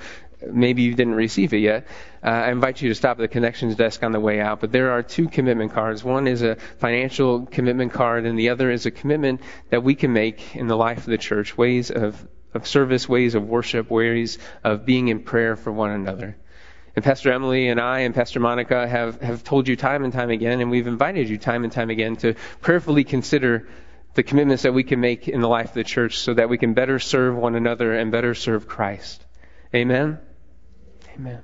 maybe 0.49 0.83
you 0.83 0.95
didn't 0.95 1.17
receive 1.17 1.53
it 1.53 1.59
yet, 1.59 1.88
uh, 2.23 2.29
I 2.29 2.53
invite 2.53 2.81
you 2.81 2.91
to 2.91 2.95
stop 2.95 3.19
at 3.19 3.23
the 3.23 3.29
connections 3.29 3.75
desk 3.75 4.05
on 4.05 4.12
the 4.12 4.21
way 4.21 4.41
out. 4.41 4.61
But 4.61 4.71
there 4.71 4.93
are 4.93 5.03
two 5.03 5.29
commitment 5.29 5.73
cards. 5.73 6.05
One 6.05 6.29
is 6.29 6.43
a 6.43 6.55
financial 6.79 7.47
commitment 7.47 7.93
card, 7.93 8.25
and 8.25 8.38
the 8.38 8.50
other 8.50 8.71
is 8.71 8.87
a 8.87 8.93
commitment 8.93 9.41
that 9.71 9.83
we 9.83 9.97
can 9.97 10.12
make 10.12 10.55
in 10.55 10.69
the 10.69 10.76
life 10.76 10.99
of 10.99 11.07
the 11.07 11.19
church, 11.19 11.59
ways 11.59 11.91
of 11.91 12.25
of 12.55 12.67
service, 12.67 13.09
ways 13.09 13.35
of 13.35 13.47
worship, 13.47 13.91
ways 13.91 14.39
of 14.63 14.87
being 14.87 15.09
in 15.09 15.21
prayer 15.21 15.57
for 15.57 15.73
one 15.73 15.91
another. 15.91 16.37
And 16.97 17.05
Pastor 17.05 17.33
Emily 17.33 17.69
and 17.69 17.81
I 17.81 18.01
and 18.01 18.15
Pastor 18.15 18.39
Monica 18.39 18.87
have, 18.87 19.21
have 19.21 19.43
told 19.43 19.67
you 19.67 19.75
time 19.75 20.05
and 20.05 20.13
time 20.13 20.31
again, 20.31 20.61
and 20.61 20.71
we've 20.71 20.87
invited 20.87 21.29
you 21.29 21.39
time 21.39 21.65
and 21.65 21.73
time 21.73 21.91
again 21.91 22.17
to 22.17 22.35
prayerfully 22.61 23.03
consider 23.03 23.69
the 24.15 24.23
commitments 24.23 24.63
that 24.63 24.73
we 24.73 24.85
can 24.85 25.01
make 25.01 25.27
in 25.27 25.41
the 25.41 25.49
life 25.49 25.71
of 25.71 25.75
the 25.75 25.85
church 25.85 26.19
so 26.19 26.35
that 26.35 26.49
we 26.49 26.57
can 26.57 26.73
better 26.73 27.01
serve 27.01 27.37
one 27.37 27.57
another 27.57 27.95
and 27.95 28.13
better 28.13 28.35
serve 28.35 28.69
Christ. 28.69 29.25
Amen? 29.75 30.21
Amen. 31.17 31.43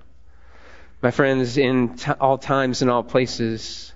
My 1.03 1.11
friends, 1.11 1.57
in 1.57 1.97
t- 1.97 2.13
all 2.13 2.39
times 2.39 2.83
and 2.83 2.91
all 2.91 3.03
places, 3.03 3.93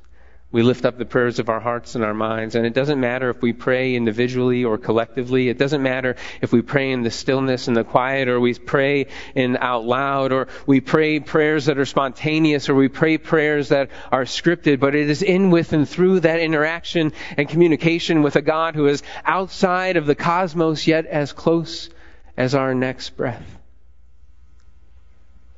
we 0.54 0.62
lift 0.62 0.84
up 0.84 0.96
the 0.96 1.04
prayers 1.04 1.40
of 1.40 1.49
our 1.49 1.58
hearts 1.58 1.96
and 1.96 2.04
our 2.04 2.14
minds. 2.14 2.54
And 2.54 2.64
it 2.64 2.75
doesn't 2.75 3.00
matter 3.00 3.28
if 3.28 3.42
we 3.42 3.52
pray 3.52 3.96
individually 3.96 4.64
or 4.64 4.78
collectively. 4.78 5.49
It 5.49 5.58
doesn't 5.58 5.82
matter 5.82 6.14
if 6.40 6.52
we 6.52 6.62
pray 6.62 6.92
in 6.92 7.02
the 7.02 7.11
stillness 7.11 7.66
and 7.66 7.76
the 7.76 7.82
quiet 7.82 8.28
or 8.28 8.38
we 8.38 8.54
pray 8.54 9.08
in 9.34 9.56
out 9.56 9.84
loud 9.84 10.30
or 10.30 10.46
we 10.64 10.80
pray 10.80 11.18
prayers 11.18 11.64
that 11.64 11.76
are 11.76 11.84
spontaneous 11.84 12.68
or 12.68 12.76
we 12.76 12.87
pray 12.87 13.18
prayers 13.18 13.70
that 13.70 13.90
are 14.12 14.23
scripted. 14.23 14.78
But 14.78 14.94
it 14.94 15.11
is 15.11 15.23
in 15.23 15.50
with 15.50 15.73
and 15.73 15.88
through 15.88 16.20
that 16.20 16.38
interaction 16.38 17.12
and 17.37 17.49
communication 17.49 18.23
with 18.23 18.37
a 18.37 18.42
God 18.42 18.76
who 18.76 18.87
is 18.87 19.02
outside 19.25 19.96
of 19.96 20.06
the 20.06 20.14
cosmos 20.14 20.87
yet 20.87 21.06
as 21.06 21.32
close 21.32 21.90
as 22.37 22.54
our 22.54 22.76
next 22.76 23.16
breath 23.16 23.58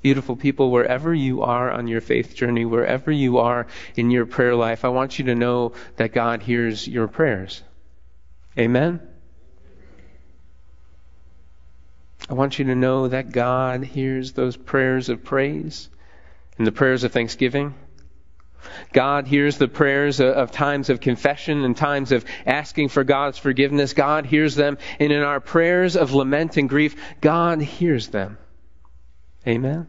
beautiful 0.07 0.37
people, 0.37 0.71
wherever 0.71 1.13
you 1.13 1.43
are 1.43 1.69
on 1.69 1.89
your 1.89 2.01
faith 2.01 2.37
journey, 2.37 2.65
wherever 2.65 3.11
you 3.11 3.39
are 3.39 3.67
in 3.97 4.09
your 4.09 4.25
prayer 4.25 4.55
life, 4.55 4.85
I 4.85 4.89
want 4.91 5.19
you 5.19 5.25
to 5.25 5.35
know 5.35 5.73
that 5.97 6.13
God 6.13 6.43
hears 6.43 6.87
your 6.87 7.09
prayers. 7.09 7.61
Amen? 8.57 9.01
I 12.31 12.35
want 12.35 12.61
you 12.61 12.67
to 12.67 12.77
know 12.77 13.09
that 13.09 13.33
God 13.33 13.83
hears 13.83 14.33
those 14.33 14.57
prayers 14.57 15.09
of 15.09 15.25
praise 15.25 15.89
and 16.57 16.65
the 16.65 16.71
prayers 16.71 17.03
of 17.03 17.11
thanksgiving. 17.11 17.75
God 18.93 19.27
hears 19.27 19.59
the 19.59 19.67
prayers 19.67 20.21
of 20.21 20.53
times 20.53 20.89
of 20.89 21.01
confession 21.01 21.65
and 21.65 21.77
times 21.77 22.13
of 22.13 22.25
asking 22.47 22.91
for 22.91 23.03
God's 23.03 23.39
forgiveness. 23.39 23.93
God 23.93 24.25
hears 24.25 24.55
them. 24.55 24.79
And 25.01 25.11
in 25.11 25.23
our 25.23 25.41
prayers 25.41 25.97
of 25.97 26.15
lament 26.15 26.59
and 26.59 26.69
grief, 26.69 26.95
God 27.21 27.61
hears 27.61 28.07
them. 28.07 28.39
Amen. 29.49 29.89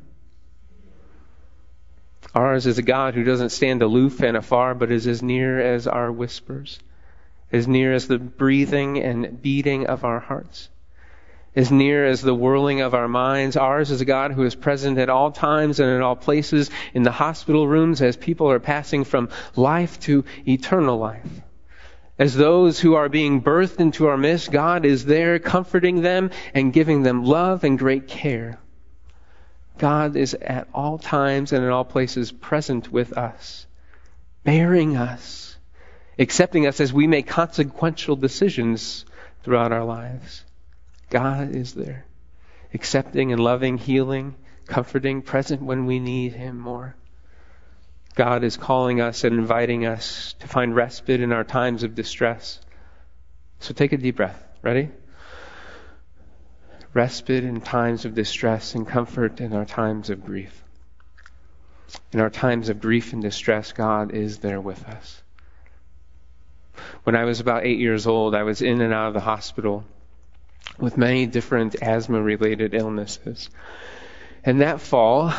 Ours 2.37 2.67
is 2.67 2.77
a 2.77 2.83
God 2.83 3.15
who 3.15 3.23
doesn't 3.23 3.49
stand 3.49 3.81
aloof 3.81 4.21
and 4.21 4.37
afar, 4.37 4.75
but 4.75 4.91
is 4.91 5.07
as 5.07 5.23
near 5.23 5.59
as 5.59 5.87
our 5.87 6.11
whispers, 6.11 6.79
as 7.51 7.67
near 7.67 7.93
as 7.93 8.07
the 8.07 8.19
breathing 8.19 9.01
and 9.01 9.41
beating 9.41 9.87
of 9.87 10.05
our 10.05 10.19
hearts, 10.19 10.69
as 11.55 11.71
near 11.71 12.05
as 12.05 12.21
the 12.21 12.35
whirling 12.35 12.81
of 12.81 12.93
our 12.93 13.07
minds. 13.07 13.57
Ours 13.57 13.89
is 13.89 14.01
a 14.01 14.05
God 14.05 14.33
who 14.33 14.43
is 14.43 14.53
present 14.53 14.99
at 14.99 15.09
all 15.09 15.31
times 15.31 15.79
and 15.79 15.89
in 15.89 16.03
all 16.03 16.15
places, 16.15 16.69
in 16.93 17.01
the 17.01 17.11
hospital 17.11 17.67
rooms 17.67 18.03
as 18.03 18.15
people 18.15 18.51
are 18.51 18.59
passing 18.59 19.03
from 19.03 19.29
life 19.55 19.99
to 20.01 20.23
eternal 20.47 20.99
life. 20.99 21.41
As 22.19 22.35
those 22.35 22.79
who 22.79 22.93
are 22.93 23.09
being 23.09 23.41
birthed 23.41 23.79
into 23.79 24.05
our 24.05 24.17
midst, 24.17 24.51
God 24.51 24.85
is 24.85 25.05
there 25.05 25.39
comforting 25.39 26.01
them 26.01 26.29
and 26.53 26.71
giving 26.71 27.01
them 27.01 27.25
love 27.25 27.63
and 27.63 27.79
great 27.79 28.07
care. 28.07 28.59
God 29.77 30.15
is 30.15 30.33
at 30.33 30.67
all 30.73 30.97
times 30.97 31.53
and 31.53 31.63
in 31.63 31.69
all 31.69 31.85
places 31.85 32.31
present 32.31 32.91
with 32.91 33.17
us, 33.17 33.65
bearing 34.43 34.97
us, 34.97 35.57
accepting 36.19 36.67
us 36.67 36.79
as 36.79 36.91
we 36.91 37.07
make 37.07 37.27
consequential 37.27 38.15
decisions 38.15 39.05
throughout 39.43 39.71
our 39.71 39.85
lives. 39.85 40.43
God 41.09 41.55
is 41.55 41.73
there, 41.73 42.05
accepting 42.73 43.31
and 43.31 43.41
loving, 43.41 43.77
healing, 43.77 44.35
comforting, 44.65 45.21
present 45.21 45.61
when 45.61 45.85
we 45.85 45.99
need 45.99 46.33
Him 46.33 46.59
more. 46.59 46.95
God 48.15 48.43
is 48.43 48.57
calling 48.57 48.99
us 48.99 49.23
and 49.23 49.37
inviting 49.37 49.85
us 49.85 50.33
to 50.39 50.47
find 50.47 50.75
respite 50.75 51.21
in 51.21 51.31
our 51.31 51.43
times 51.43 51.83
of 51.83 51.93
distress. 51.95 52.59
So 53.59 53.73
take 53.73 53.93
a 53.93 53.97
deep 53.97 54.15
breath. 54.15 54.43
Ready? 54.61 54.89
Respite 56.93 57.43
in 57.43 57.61
times 57.61 58.05
of 58.05 58.15
distress 58.15 58.75
and 58.75 58.87
comfort 58.87 59.39
in 59.41 59.53
our 59.53 59.65
times 59.65 60.09
of 60.09 60.25
grief. 60.25 60.63
In 62.11 62.19
our 62.19 62.29
times 62.29 62.69
of 62.69 62.81
grief 62.81 63.13
and 63.13 63.21
distress, 63.21 63.71
God 63.71 64.13
is 64.13 64.39
there 64.39 64.59
with 64.59 64.83
us. 64.87 65.21
When 67.03 67.15
I 67.15 67.25
was 67.25 67.39
about 67.39 67.65
eight 67.65 67.79
years 67.79 68.07
old, 68.07 68.35
I 68.35 68.43
was 68.43 68.61
in 68.61 68.81
and 68.81 68.93
out 68.93 69.09
of 69.09 69.13
the 69.13 69.19
hospital 69.19 69.83
with 70.79 70.97
many 70.97 71.25
different 71.25 71.75
asthma 71.81 72.21
related 72.21 72.73
illnesses. 72.73 73.49
And 74.43 74.61
that 74.61 74.81
fall, 74.81 75.33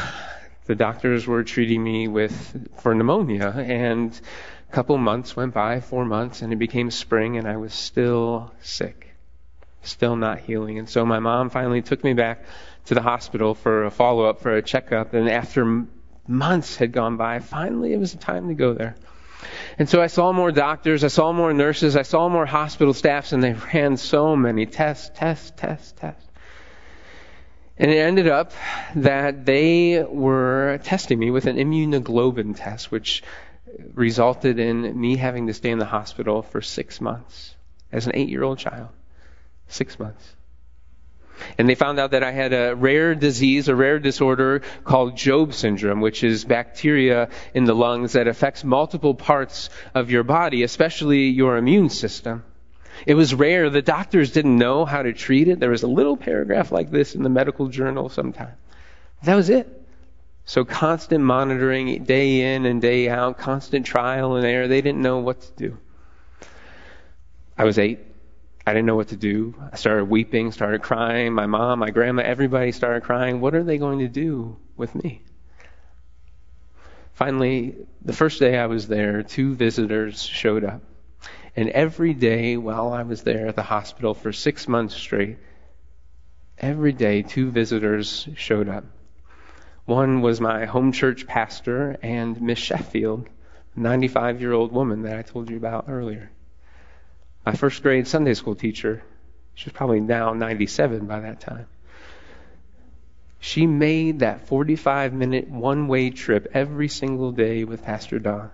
the 0.67 0.75
doctors 0.75 1.27
were 1.27 1.45
treating 1.45 1.83
me 1.83 2.09
with 2.09 2.69
for 2.81 2.95
pneumonia 2.95 3.49
and 3.49 4.19
a 4.69 4.73
couple 4.73 4.99
months 4.99 5.37
went 5.37 5.55
by, 5.55 5.81
four 5.81 6.05
months, 6.05 6.43
and 6.43 6.53
it 6.53 6.57
became 6.57 6.91
spring 6.91 7.37
and 7.37 7.47
I 7.47 7.57
was 7.57 7.73
still 7.73 8.53
sick 8.61 9.08
still 9.83 10.17
not 10.17 10.41
healing. 10.41 10.79
And 10.79 10.88
so 10.88 11.05
my 11.05 11.19
mom 11.19 11.51
finally 11.51 11.83
took 11.83 12.03
me 12.03 12.14
back 12.14 12.45
to 12.87 12.95
the 12.95 13.03
hospital 13.03 13.55
for 13.55 13.85
a 13.85 13.91
follow 13.91 14.25
up, 14.25 14.41
for 14.41 14.57
a 14.57 14.62
checkup. 14.62 15.14
And 15.14 15.29
after 15.29 15.87
months 16.27 16.77
had 16.77 16.93
gone 16.93 17.17
by, 17.17 17.38
finally 17.41 17.93
it 17.93 17.99
was 17.99 18.14
time 18.14 18.49
to 18.49 18.55
go 18.55 18.75
there. 18.75 18.97
And 19.79 19.88
so 19.88 20.03
I 20.03 20.09
saw 20.09 20.33
more 20.33 20.51
doctors, 20.51 21.05
I 21.05 21.09
saw 21.09 21.33
more 21.33 21.53
nurses, 21.53 21.97
I 21.97 22.03
saw 22.03 22.29
more 22.29 22.47
hospital 22.47 22.93
staffs, 22.93 23.33
and 23.33 23.43
they 23.43 23.55
ran 23.73 23.97
so 23.97 24.35
many 24.35 24.67
tests, 24.67 25.11
tests, 25.14 25.53
tests, 25.57 25.93
tests. 25.93 26.25
And 27.77 27.93
it 27.93 27.99
ended 27.99 28.27
up 28.27 28.53
that 28.97 29.47
they 29.47 30.03
were 30.03 30.81
testing 30.83 31.19
me 31.19 31.31
with 31.31 31.47
an 31.47 31.57
immunoglobulin 31.57 32.57
test, 32.57 32.91
which 32.91 33.23
resulted 33.95 34.59
in 34.59 35.01
me 35.01 35.17
having 35.17 35.47
to 35.47 35.55
stay 35.55 35.71
in 35.71 35.79
the 35.79 35.85
hospital 35.85 36.43
for 36.43 36.61
six 36.61 37.01
months 37.01 37.55
as 37.93 38.07
an 38.07 38.12
eight 38.17 38.29
year 38.29 38.43
old 38.43 38.59
child. 38.59 38.88
Six 39.68 39.98
months. 39.98 40.35
And 41.57 41.68
they 41.68 41.74
found 41.74 42.00
out 42.00 42.11
that 42.12 42.24
I 42.24 42.33
had 42.33 42.52
a 42.52 42.74
rare 42.74 43.14
disease, 43.14 43.68
a 43.68 43.74
rare 43.74 43.98
disorder 43.98 44.62
called 44.85 45.16
Job 45.16 45.54
syndrome, 45.54 46.00
which 46.00 46.24
is 46.24 46.44
bacteria 46.44 47.28
in 47.54 47.64
the 47.64 47.74
lungs 47.74 48.12
that 48.12 48.26
affects 48.26 48.64
multiple 48.64 49.14
parts 49.14 49.70
of 49.94 50.11
your 50.11 50.24
body, 50.24 50.62
especially 50.62 51.28
your 51.28 51.57
immune 51.57 51.90
system. 51.90 52.44
It 53.07 53.14
was 53.14 53.35
rare. 53.35 53.70
The 53.70 53.83
doctors 53.83 54.33
didn't 54.33 54.59
know 54.59 54.85
how 54.85 55.02
to 55.02 55.12
treat 55.12 55.48
it. 55.48 55.61
There 55.61 55.70
was 55.70 55.85
a 55.85 55.88
little 55.88 56.16
paragraph 56.16 56.72
like 56.72 56.90
this 56.90 57.14
in 57.14 57.22
the 57.22 57.28
medical 57.28 57.68
journal 57.68 58.09
sometime. 58.09 58.54
That 59.22 59.37
was 59.37 59.50
it. 59.50 59.74
So 60.44 60.64
constant 60.64 61.22
monitoring 61.22 62.04
day 62.04 62.54
in 62.54 62.64
and 62.64 62.81
day 62.81 63.09
out, 63.09 63.38
constant 63.38 63.87
trial 63.87 64.37
and 64.37 64.46
error. 64.46 64.66
They 64.66 64.81
didn't 64.81 65.02
know 65.02 65.18
what 65.18 65.42
to 65.42 65.52
do. 65.52 65.78
I 67.57 67.64
was 67.64 67.78
eight. 67.78 68.00
I 68.68 68.74
didn't 68.74 68.85
know 68.85 68.96
what 68.96 69.09
to 69.09 69.16
do. 69.16 69.54
I 69.72 69.76
started 69.76 70.11
weeping, 70.11 70.52
started 70.52 70.83
crying. 70.83 71.33
My 71.33 71.46
mom, 71.46 71.78
my 71.78 71.88
grandma, 71.88 72.20
everybody 72.22 72.70
started 72.72 73.02
crying. 73.02 73.40
What 73.40 73.54
are 73.54 73.62
they 73.62 73.78
going 73.78 74.00
to 74.00 74.09
do 74.09 74.59
with 74.76 74.94
me? 74.94 75.22
Finally, 77.14 77.76
the 78.04 78.12
first 78.12 78.38
day 78.40 78.59
I 78.59 78.66
was 78.66 78.87
there, 78.87 79.22
two 79.22 79.54
visitors 79.54 80.22
showed 80.22 80.64
up. 80.64 80.83
And 81.57 81.70
every 81.70 82.12
day 82.12 82.59
while 82.59 82.92
I 82.92 83.04
was 83.04 83.22
there 83.22 83.46
at 83.46 83.57
the 83.57 83.62
hospital 83.62 84.12
for 84.12 84.35
six 84.35 84.68
months 84.68 84.94
straight, 84.94 85.38
every 86.59 86.92
day 86.92 87.22
two 87.22 87.50
visitors 87.50 88.28
showed 88.37 88.68
up. 88.68 88.85
One 89.87 90.20
was 90.20 90.42
my 90.42 90.66
home 90.66 90.92
church 90.92 91.26
pastor 91.26 91.96
and 92.02 92.38
Miss 92.42 92.59
Sheffield, 92.59 93.31
a 93.76 93.81
95 93.81 94.42
year 94.42 94.52
old 94.52 94.72
woman 94.72 95.04
that 95.04 95.16
I 95.16 95.22
told 95.22 95.48
you 95.48 95.57
about 95.57 95.87
earlier 95.88 96.31
my 97.44 97.55
first 97.55 97.83
grade 97.83 98.07
Sunday 98.07 98.35
school 98.35 98.55
teacher. 98.55 99.03
She 99.55 99.66
was 99.66 99.72
probably 99.72 100.01
now 100.01 100.35
97 100.35 101.07
by 101.07 101.20
that 101.20 101.40
time. 101.40 101.66
She 103.40 103.66
made 103.66 104.20
that 104.20 104.46
45 104.48 105.12
minute 105.12 105.48
one 105.48 105.88
way 105.88 106.11
trip 106.11 106.48
every 106.55 106.88
single 106.88 107.33
day 107.33 107.64
with 107.64 107.85
Pastor 107.85 108.18
Don 108.18 108.51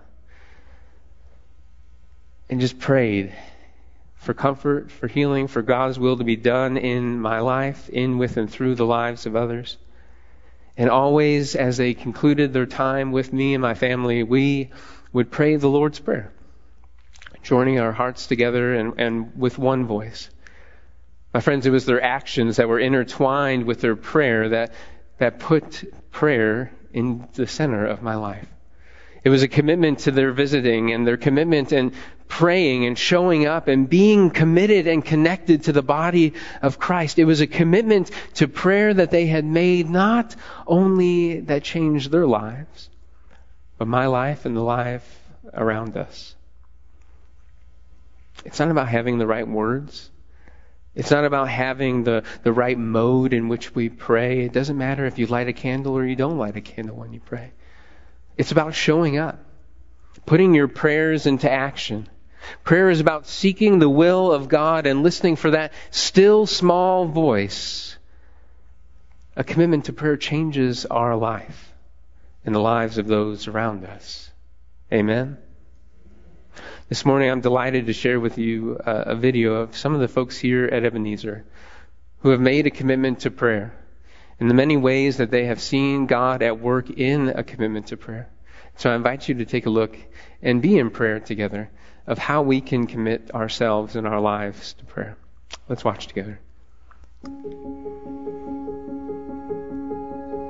and 2.49 2.61
just 2.61 2.79
prayed 2.79 3.33
for 4.15 4.33
comfort, 4.33 4.91
for 4.91 5.07
healing, 5.07 5.47
for 5.47 5.61
God's 5.61 5.99
will 5.99 6.17
to 6.17 6.23
be 6.23 6.35
done 6.35 6.77
in 6.77 7.19
my 7.19 7.39
life, 7.39 7.89
in, 7.89 8.17
with, 8.17 8.37
and 8.37 8.49
through 8.49 8.75
the 8.75 8.85
lives 8.85 9.25
of 9.25 9.35
others. 9.35 9.77
And 10.77 10.89
always, 10.89 11.55
as 11.55 11.77
they 11.77 11.93
concluded 11.93 12.53
their 12.53 12.65
time 12.65 13.11
with 13.11 13.31
me 13.31 13.53
and 13.53 13.61
my 13.61 13.73
family, 13.73 14.23
we 14.23 14.71
would 15.13 15.31
pray 15.31 15.55
the 15.55 15.69
Lord's 15.69 15.99
Prayer 15.99 16.31
joining 17.45 17.79
our 17.79 17.91
hearts 17.91 18.25
together 18.27 18.73
and, 18.73 18.99
and 18.99 19.39
with 19.39 19.57
one 19.57 19.85
voice. 19.85 20.29
My 21.33 21.41
friends, 21.41 21.65
it 21.65 21.69
was 21.69 21.85
their 21.85 22.01
actions 22.01 22.57
that 22.57 22.67
were 22.67 22.79
intertwined 22.79 23.65
with 23.65 23.81
their 23.81 23.95
prayer 23.95 24.49
that, 24.49 24.73
that 25.19 25.39
put 25.39 25.83
prayer 26.11 26.71
in 26.91 27.27
the 27.33 27.45
center 27.45 27.85
of 27.85 28.01
my 28.01 28.15
life. 28.15 28.47
It 29.23 29.29
was 29.29 29.43
a 29.43 29.47
commitment 29.47 29.99
to 29.99 30.11
their 30.11 30.31
visiting 30.31 30.91
and 30.91 31.05
their 31.05 31.17
commitment 31.17 31.71
and 31.71 31.93
praying 32.27 32.85
and 32.85 32.97
showing 32.97 33.45
up 33.45 33.67
and 33.67 33.89
being 33.89 34.31
committed 34.31 34.87
and 34.87 35.03
connected 35.03 35.63
to 35.63 35.71
the 35.71 35.81
body 35.83 36.33
of 36.61 36.79
Christ. 36.79 37.19
It 37.19 37.25
was 37.25 37.41
a 37.41 37.47
commitment 37.47 38.11
to 38.35 38.47
prayer 38.47 38.93
that 38.93 39.11
they 39.11 39.27
had 39.27 39.45
made, 39.45 39.89
not 39.89 40.35
only 40.65 41.41
that 41.41 41.63
changed 41.63 42.11
their 42.11 42.25
lives, 42.27 42.89
but 43.77 43.87
my 43.87 44.07
life 44.07 44.45
and 44.45 44.55
the 44.55 44.61
life 44.61 45.19
around 45.53 45.97
us. 45.97 46.34
It's 48.43 48.59
not 48.59 48.71
about 48.71 48.89
having 48.89 49.17
the 49.17 49.27
right 49.27 49.47
words. 49.47 50.09
It's 50.95 51.11
not 51.11 51.25
about 51.25 51.49
having 51.49 52.03
the, 52.03 52.23
the 52.43 52.53
right 52.53 52.77
mode 52.77 53.33
in 53.33 53.49
which 53.49 53.75
we 53.75 53.89
pray. 53.89 54.45
It 54.45 54.53
doesn't 54.53 54.77
matter 54.77 55.05
if 55.05 55.19
you 55.19 55.27
light 55.27 55.49
a 55.49 55.53
candle 55.53 55.97
or 55.97 56.05
you 56.05 56.15
don't 56.15 56.37
light 56.37 56.55
a 56.55 56.61
candle 56.61 56.95
when 56.95 57.11
you 57.11 57.19
pray. 57.19 57.51
It's 58.37 58.51
about 58.51 58.75
showing 58.75 59.17
up, 59.17 59.39
putting 60.25 60.53
your 60.53 60.67
prayers 60.67 61.25
into 61.25 61.51
action. 61.51 62.07
Prayer 62.63 62.89
is 62.89 62.99
about 62.99 63.27
seeking 63.27 63.79
the 63.79 63.89
will 63.89 64.31
of 64.31 64.47
God 64.47 64.85
and 64.85 65.03
listening 65.03 65.35
for 65.35 65.51
that 65.51 65.73
still 65.91 66.45
small 66.45 67.05
voice. 67.05 67.97
A 69.35 69.43
commitment 69.43 69.85
to 69.85 69.93
prayer 69.93 70.15
changes 70.15 70.85
our 70.85 71.15
life 71.15 71.73
and 72.45 72.55
the 72.55 72.59
lives 72.59 72.97
of 72.97 73.07
those 73.07 73.47
around 73.47 73.83
us. 73.83 74.31
Amen. 74.93 75.37
This 76.87 77.03
morning, 77.03 77.31
I'm 77.31 77.41
delighted 77.41 77.87
to 77.87 77.93
share 77.93 78.19
with 78.19 78.37
you 78.37 78.77
uh, 78.85 79.05
a 79.07 79.15
video 79.15 79.55
of 79.55 79.75
some 79.75 79.95
of 79.95 80.01
the 80.01 80.07
folks 80.07 80.37
here 80.37 80.65
at 80.65 80.83
Ebenezer 80.83 81.43
who 82.19 82.29
have 82.29 82.39
made 82.39 82.67
a 82.67 82.69
commitment 82.69 83.21
to 83.21 83.31
prayer 83.31 83.73
and 84.39 84.47
the 84.47 84.53
many 84.53 84.77
ways 84.77 85.17
that 85.17 85.31
they 85.31 85.45
have 85.45 85.59
seen 85.59 86.05
God 86.05 86.43
at 86.43 86.59
work 86.59 86.91
in 86.91 87.29
a 87.29 87.43
commitment 87.43 87.87
to 87.87 87.97
prayer. 87.97 88.29
So 88.75 88.91
I 88.91 88.95
invite 88.95 89.27
you 89.27 89.33
to 89.35 89.45
take 89.45 89.65
a 89.65 89.71
look 89.71 89.97
and 90.43 90.61
be 90.61 90.77
in 90.77 90.91
prayer 90.91 91.19
together 91.19 91.71
of 92.05 92.19
how 92.19 92.43
we 92.43 92.61
can 92.61 92.85
commit 92.85 93.31
ourselves 93.33 93.95
and 93.95 94.05
our 94.05 94.21
lives 94.21 94.73
to 94.73 94.85
prayer. 94.85 95.17
Let's 95.67 95.83
watch 95.83 96.05
together. 96.05 96.39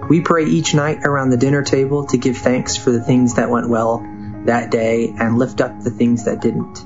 We 0.10 0.20
pray 0.20 0.48
each 0.48 0.76
night 0.76 0.98
around 1.06 1.30
the 1.30 1.38
dinner 1.38 1.64
table 1.64 2.08
to 2.08 2.18
give 2.18 2.36
thanks 2.36 2.76
for 2.76 2.92
the 2.92 3.02
things 3.02 3.36
that 3.36 3.50
went 3.50 3.70
well 3.70 4.06
that 4.46 4.72
day 4.72 5.14
and 5.18 5.38
lift 5.38 5.62
up 5.62 5.82
the 5.82 5.92
things 5.92 6.26
that 6.26 6.42
didn't. 6.42 6.84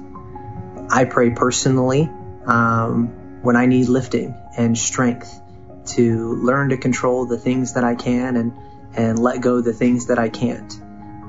I 0.89 1.05
pray 1.05 1.31
personally 1.31 2.09
um, 2.45 3.41
when 3.41 3.55
I 3.55 3.65
need 3.67 3.89
lifting 3.89 4.35
and 4.57 4.77
strength 4.77 5.39
to 5.87 6.35
learn 6.35 6.69
to 6.69 6.77
control 6.77 7.25
the 7.25 7.37
things 7.37 7.73
that 7.73 7.83
I 7.83 7.95
can 7.95 8.35
and, 8.35 8.53
and 8.95 9.19
let 9.19 9.41
go 9.41 9.61
the 9.61 9.73
things 9.73 10.07
that 10.07 10.19
I 10.19 10.29
can't. 10.29 10.71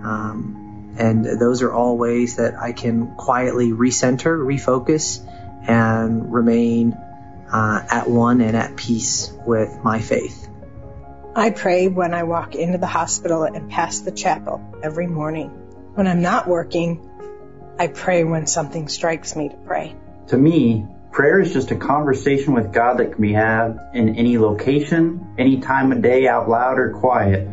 Um, 0.02 0.94
and 0.98 1.24
those 1.24 1.62
are 1.62 1.72
all 1.72 1.96
ways 1.96 2.36
that 2.36 2.54
I 2.56 2.72
can 2.72 3.14
quietly 3.16 3.70
recenter, 3.70 4.38
refocus, 4.38 5.26
and 5.66 6.32
remain 6.32 6.92
uh, 7.52 7.86
at 7.90 8.08
one 8.08 8.40
and 8.40 8.56
at 8.56 8.76
peace 8.76 9.32
with 9.46 9.82
my 9.82 10.00
faith. 10.00 10.48
I 11.34 11.50
pray 11.50 11.88
when 11.88 12.12
I 12.12 12.24
walk 12.24 12.54
into 12.54 12.78
the 12.78 12.86
hospital 12.86 13.44
and 13.44 13.70
past 13.70 14.04
the 14.04 14.10
chapel 14.10 14.60
every 14.82 15.06
morning. 15.06 15.69
When 15.94 16.06
I'm 16.06 16.22
not 16.22 16.46
working, 16.46 17.10
I 17.78 17.88
pray 17.88 18.22
when 18.22 18.46
something 18.46 18.86
strikes 18.86 19.34
me 19.34 19.48
to 19.48 19.56
pray. 19.56 19.96
To 20.28 20.36
me, 20.36 20.86
prayer 21.10 21.40
is 21.40 21.52
just 21.52 21.72
a 21.72 21.76
conversation 21.76 22.54
with 22.54 22.72
God 22.72 22.98
that 22.98 23.12
can 23.12 23.20
be 23.20 23.32
had 23.32 23.76
in 23.92 24.14
any 24.14 24.38
location, 24.38 25.34
any 25.36 25.60
time 25.60 25.90
of 25.90 26.00
day, 26.00 26.28
out 26.28 26.48
loud 26.48 26.78
or 26.78 26.92
quiet. 26.92 27.48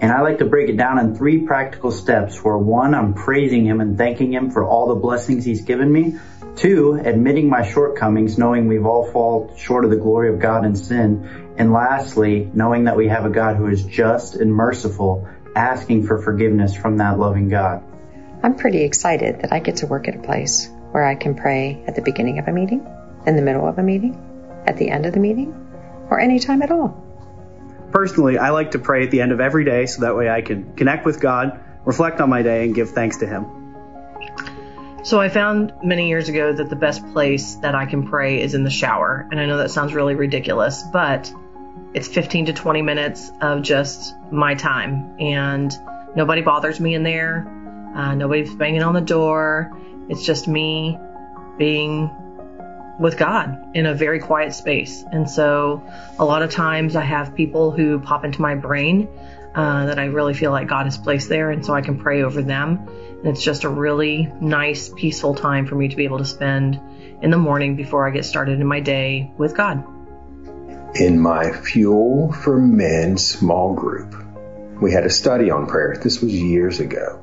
And 0.00 0.12
I 0.12 0.20
like 0.22 0.38
to 0.38 0.44
break 0.44 0.68
it 0.68 0.76
down 0.76 0.98
in 0.98 1.14
three 1.14 1.46
practical 1.46 1.92
steps 1.92 2.42
where 2.42 2.58
one, 2.58 2.92
I'm 2.92 3.14
praising 3.14 3.64
Him 3.64 3.80
and 3.80 3.96
thanking 3.96 4.32
Him 4.32 4.50
for 4.50 4.64
all 4.64 4.88
the 4.88 5.00
blessings 5.00 5.44
He's 5.44 5.62
given 5.62 5.90
me. 5.90 6.18
Two, 6.56 6.94
admitting 6.94 7.48
my 7.48 7.70
shortcomings, 7.70 8.36
knowing 8.36 8.66
we've 8.66 8.84
all 8.84 9.10
fallen 9.12 9.56
short 9.56 9.84
of 9.84 9.90
the 9.90 9.96
glory 9.96 10.34
of 10.34 10.40
God 10.40 10.64
in 10.64 10.74
sin. 10.74 11.54
And 11.56 11.72
lastly, 11.72 12.50
knowing 12.52 12.84
that 12.84 12.96
we 12.96 13.08
have 13.08 13.24
a 13.24 13.30
God 13.30 13.56
who 13.56 13.68
is 13.68 13.84
just 13.84 14.34
and 14.34 14.52
merciful 14.52 15.28
asking 15.56 16.06
for 16.06 16.20
forgiveness 16.20 16.76
from 16.76 16.98
that 16.98 17.18
loving 17.18 17.48
God. 17.48 17.82
I'm 18.42 18.54
pretty 18.54 18.82
excited 18.82 19.40
that 19.40 19.52
I 19.52 19.58
get 19.58 19.76
to 19.76 19.86
work 19.86 20.06
at 20.06 20.14
a 20.14 20.18
place 20.18 20.68
where 20.92 21.04
I 21.04 21.14
can 21.14 21.34
pray 21.34 21.82
at 21.86 21.96
the 21.96 22.02
beginning 22.02 22.38
of 22.38 22.46
a 22.46 22.52
meeting, 22.52 22.86
in 23.26 23.34
the 23.34 23.42
middle 23.42 23.66
of 23.66 23.78
a 23.78 23.82
meeting, 23.82 24.14
at 24.66 24.76
the 24.76 24.90
end 24.90 25.06
of 25.06 25.14
the 25.14 25.20
meeting, 25.20 25.52
or 26.10 26.20
any 26.20 26.38
time 26.38 26.62
at 26.62 26.70
all. 26.70 27.02
Personally, 27.90 28.38
I 28.38 28.50
like 28.50 28.72
to 28.72 28.78
pray 28.78 29.04
at 29.04 29.10
the 29.10 29.20
end 29.20 29.32
of 29.32 29.40
every 29.40 29.64
day 29.64 29.86
so 29.86 30.02
that 30.02 30.14
way 30.14 30.28
I 30.28 30.42
can 30.42 30.74
connect 30.74 31.06
with 31.06 31.20
God, 31.20 31.58
reflect 31.84 32.20
on 32.20 32.28
my 32.28 32.42
day, 32.42 32.64
and 32.64 32.74
give 32.74 32.90
thanks 32.90 33.18
to 33.18 33.26
Him. 33.26 33.46
So 35.02 35.20
I 35.20 35.28
found 35.28 35.72
many 35.82 36.08
years 36.08 36.28
ago 36.28 36.52
that 36.52 36.68
the 36.68 36.76
best 36.76 37.06
place 37.12 37.54
that 37.56 37.74
I 37.74 37.86
can 37.86 38.08
pray 38.08 38.42
is 38.42 38.54
in 38.54 38.64
the 38.64 38.70
shower. 38.70 39.26
And 39.30 39.40
I 39.40 39.46
know 39.46 39.58
that 39.58 39.70
sounds 39.70 39.94
really 39.94 40.16
ridiculous, 40.16 40.82
but 40.82 41.32
it's 41.96 42.08
15 42.08 42.46
to 42.46 42.52
20 42.52 42.82
minutes 42.82 43.32
of 43.40 43.62
just 43.62 44.14
my 44.30 44.54
time, 44.54 45.16
and 45.18 45.72
nobody 46.14 46.42
bothers 46.42 46.78
me 46.78 46.94
in 46.94 47.02
there. 47.02 47.50
Uh, 47.96 48.14
nobody's 48.14 48.54
banging 48.54 48.82
on 48.82 48.92
the 48.92 49.00
door. 49.00 49.72
It's 50.10 50.22
just 50.22 50.46
me 50.46 50.98
being 51.56 52.10
with 53.00 53.16
God 53.16 53.74
in 53.74 53.86
a 53.86 53.94
very 53.94 54.20
quiet 54.20 54.52
space. 54.52 55.04
And 55.10 55.28
so 55.28 55.82
a 56.18 56.24
lot 56.26 56.42
of 56.42 56.50
times 56.50 56.96
I 56.96 57.00
have 57.00 57.34
people 57.34 57.70
who 57.70 57.98
pop 57.98 58.26
into 58.26 58.42
my 58.42 58.56
brain 58.56 59.08
uh, 59.54 59.86
that 59.86 59.98
I 59.98 60.04
really 60.04 60.34
feel 60.34 60.50
like 60.50 60.68
God 60.68 60.84
has 60.84 60.98
placed 60.98 61.30
there, 61.30 61.50
and 61.50 61.64
so 61.64 61.72
I 61.72 61.80
can 61.80 61.98
pray 61.98 62.24
over 62.24 62.42
them. 62.42 62.88
And 63.20 63.26
it's 63.26 63.42
just 63.42 63.64
a 63.64 63.70
really 63.70 64.30
nice, 64.38 64.90
peaceful 64.94 65.34
time 65.34 65.66
for 65.66 65.76
me 65.76 65.88
to 65.88 65.96
be 65.96 66.04
able 66.04 66.18
to 66.18 66.26
spend 66.26 66.78
in 67.22 67.30
the 67.30 67.38
morning 67.38 67.74
before 67.74 68.06
I 68.06 68.10
get 68.10 68.26
started 68.26 68.60
in 68.60 68.66
my 68.66 68.80
day 68.80 69.32
with 69.38 69.56
God 69.56 69.95
in 70.94 71.18
my 71.20 71.52
Fuel 71.52 72.32
for 72.32 72.58
Men 72.58 73.18
small 73.18 73.74
group. 73.74 74.14
We 74.80 74.92
had 74.92 75.04
a 75.04 75.10
study 75.10 75.50
on 75.50 75.66
prayer. 75.66 75.96
This 76.02 76.20
was 76.20 76.34
years 76.34 76.80
ago. 76.80 77.22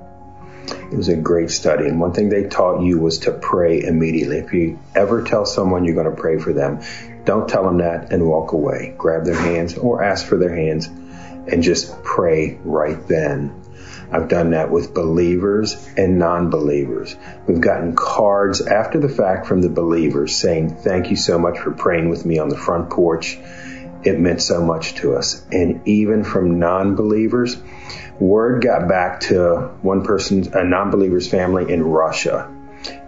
It 0.91 0.95
was 0.95 1.09
a 1.09 1.15
great 1.15 1.51
study. 1.51 1.87
And 1.87 1.99
one 1.99 2.13
thing 2.13 2.29
they 2.29 2.43
taught 2.43 2.81
you 2.81 2.99
was 2.99 3.19
to 3.19 3.31
pray 3.31 3.83
immediately. 3.83 4.37
If 4.37 4.53
you 4.53 4.79
ever 4.95 5.23
tell 5.23 5.45
someone 5.45 5.85
you're 5.85 5.95
going 5.95 6.13
to 6.13 6.21
pray 6.21 6.39
for 6.39 6.53
them, 6.53 6.81
don't 7.25 7.47
tell 7.47 7.63
them 7.63 7.77
that 7.77 8.11
and 8.11 8.27
walk 8.27 8.51
away. 8.51 8.93
Grab 8.97 9.25
their 9.25 9.39
hands 9.39 9.77
or 9.77 10.03
ask 10.03 10.25
for 10.25 10.37
their 10.37 10.55
hands 10.55 10.87
and 10.87 11.63
just 11.63 12.03
pray 12.03 12.57
right 12.63 13.07
then. 13.07 13.62
I've 14.13 14.27
done 14.27 14.51
that 14.51 14.69
with 14.69 14.93
believers 14.93 15.89
and 15.97 16.19
non-believers. 16.19 17.15
We've 17.47 17.59
gotten 17.59 17.95
cards 17.95 18.61
after 18.61 18.99
the 18.99 19.09
fact 19.09 19.47
from 19.47 19.61
the 19.61 19.69
believers 19.69 20.35
saying, 20.35 20.75
thank 20.75 21.09
you 21.09 21.15
so 21.15 21.39
much 21.39 21.57
for 21.57 21.71
praying 21.71 22.09
with 22.09 22.23
me 22.23 22.37
on 22.37 22.49
the 22.49 22.57
front 22.57 22.91
porch. 22.91 23.39
It 24.03 24.19
meant 24.19 24.41
so 24.41 24.63
much 24.63 24.95
to 24.95 25.15
us. 25.15 25.43
And 25.51 25.87
even 25.87 26.23
from 26.23 26.59
non-believers, 26.59 27.57
word 28.19 28.61
got 28.61 28.87
back 28.87 29.21
to 29.21 29.71
one 29.81 30.03
person, 30.03 30.47
a 30.53 30.63
non-believer's 30.63 31.27
family 31.27 31.73
in 31.73 31.83
Russia, 31.83 32.53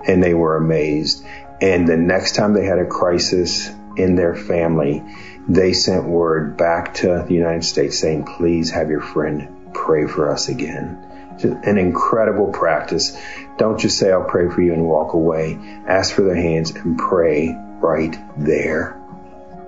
and 0.07 0.23
they 0.23 0.33
were 0.33 0.57
amazed. 0.57 1.23
And 1.61 1.87
the 1.87 1.97
next 1.97 2.33
time 2.33 2.53
they 2.53 2.65
had 2.65 2.79
a 2.79 2.85
crisis 2.85 3.69
in 3.95 4.15
their 4.15 4.35
family, 4.35 5.03
they 5.47 5.73
sent 5.73 6.05
word 6.05 6.57
back 6.57 6.95
to 6.95 7.23
the 7.27 7.33
United 7.33 7.63
States 7.63 7.99
saying, 7.99 8.25
please 8.25 8.71
have 8.71 8.89
your 8.89 9.01
friend 9.01 9.54
pray 9.75 10.07
for 10.07 10.31
us 10.31 10.47
again. 10.47 11.11
An 11.43 11.77
incredible 11.77 12.51
practice. 12.51 13.17
Don't 13.57 13.79
just 13.79 13.97
say, 13.97 14.11
I'll 14.11 14.23
pray 14.23 14.49
for 14.49 14.61
you 14.61 14.73
and 14.73 14.85
walk 14.85 15.13
away. 15.13 15.59
Ask 15.85 16.13
for 16.15 16.21
their 16.21 16.35
hands 16.35 16.71
and 16.71 16.97
pray 16.97 17.53
right 17.81 18.15
there. 18.37 19.01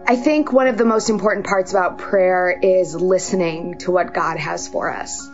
I 0.09 0.15
think 0.15 0.53
one 0.53 0.67
of 0.67 0.77
the 0.77 0.85
most 0.85 1.09
important 1.09 1.45
parts 1.45 1.71
about 1.71 1.97
prayer 1.97 2.57
is 2.57 2.95
listening 2.95 3.79
to 3.79 3.91
what 3.91 4.13
God 4.13 4.37
has 4.37 4.65
for 4.65 4.89
us. 4.89 5.29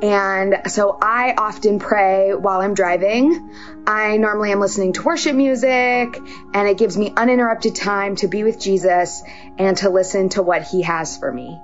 And 0.00 0.62
so 0.68 0.96
I 1.00 1.34
often 1.36 1.78
pray 1.78 2.34
while 2.34 2.62
I'm 2.62 2.72
driving. 2.72 3.50
I 3.86 4.16
normally 4.16 4.52
am 4.52 4.60
listening 4.60 4.94
to 4.94 5.02
worship 5.02 5.36
music 5.36 6.18
and 6.54 6.68
it 6.68 6.78
gives 6.78 6.96
me 6.96 7.12
uninterrupted 7.14 7.74
time 7.74 8.16
to 8.16 8.28
be 8.28 8.44
with 8.44 8.58
Jesus 8.58 9.22
and 9.58 9.76
to 9.78 9.90
listen 9.90 10.30
to 10.30 10.42
what 10.42 10.62
he 10.62 10.80
has 10.82 11.18
for 11.18 11.30
me. 11.30 11.60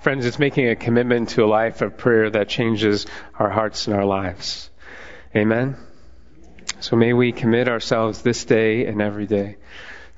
Friends, 0.00 0.26
it's 0.26 0.38
making 0.38 0.68
a 0.68 0.76
commitment 0.76 1.30
to 1.30 1.44
a 1.44 1.46
life 1.46 1.82
of 1.82 1.96
prayer 1.96 2.30
that 2.30 2.48
changes 2.48 3.06
our 3.36 3.50
hearts 3.50 3.88
and 3.88 3.96
our 3.96 4.04
lives. 4.04 4.70
Amen. 5.34 5.76
So 6.78 6.94
may 6.94 7.12
we 7.12 7.32
commit 7.32 7.68
ourselves 7.68 8.22
this 8.22 8.44
day 8.44 8.86
and 8.86 9.02
every 9.02 9.26
day 9.26 9.56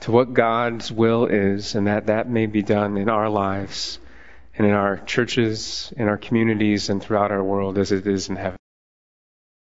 to 0.00 0.12
what 0.12 0.34
God's 0.34 0.92
will 0.92 1.24
is 1.24 1.74
and 1.74 1.86
that 1.86 2.06
that 2.06 2.28
may 2.28 2.44
be 2.44 2.62
done 2.62 2.98
in 2.98 3.08
our 3.08 3.30
lives 3.30 3.98
and 4.54 4.66
in 4.66 4.74
our 4.74 4.98
churches, 4.98 5.90
in 5.96 6.08
our 6.08 6.18
communities, 6.18 6.90
and 6.90 7.02
throughout 7.02 7.32
our 7.32 7.42
world 7.42 7.78
as 7.78 7.90
it 7.90 8.06
is 8.06 8.28
in 8.28 8.36
heaven. 8.36 8.59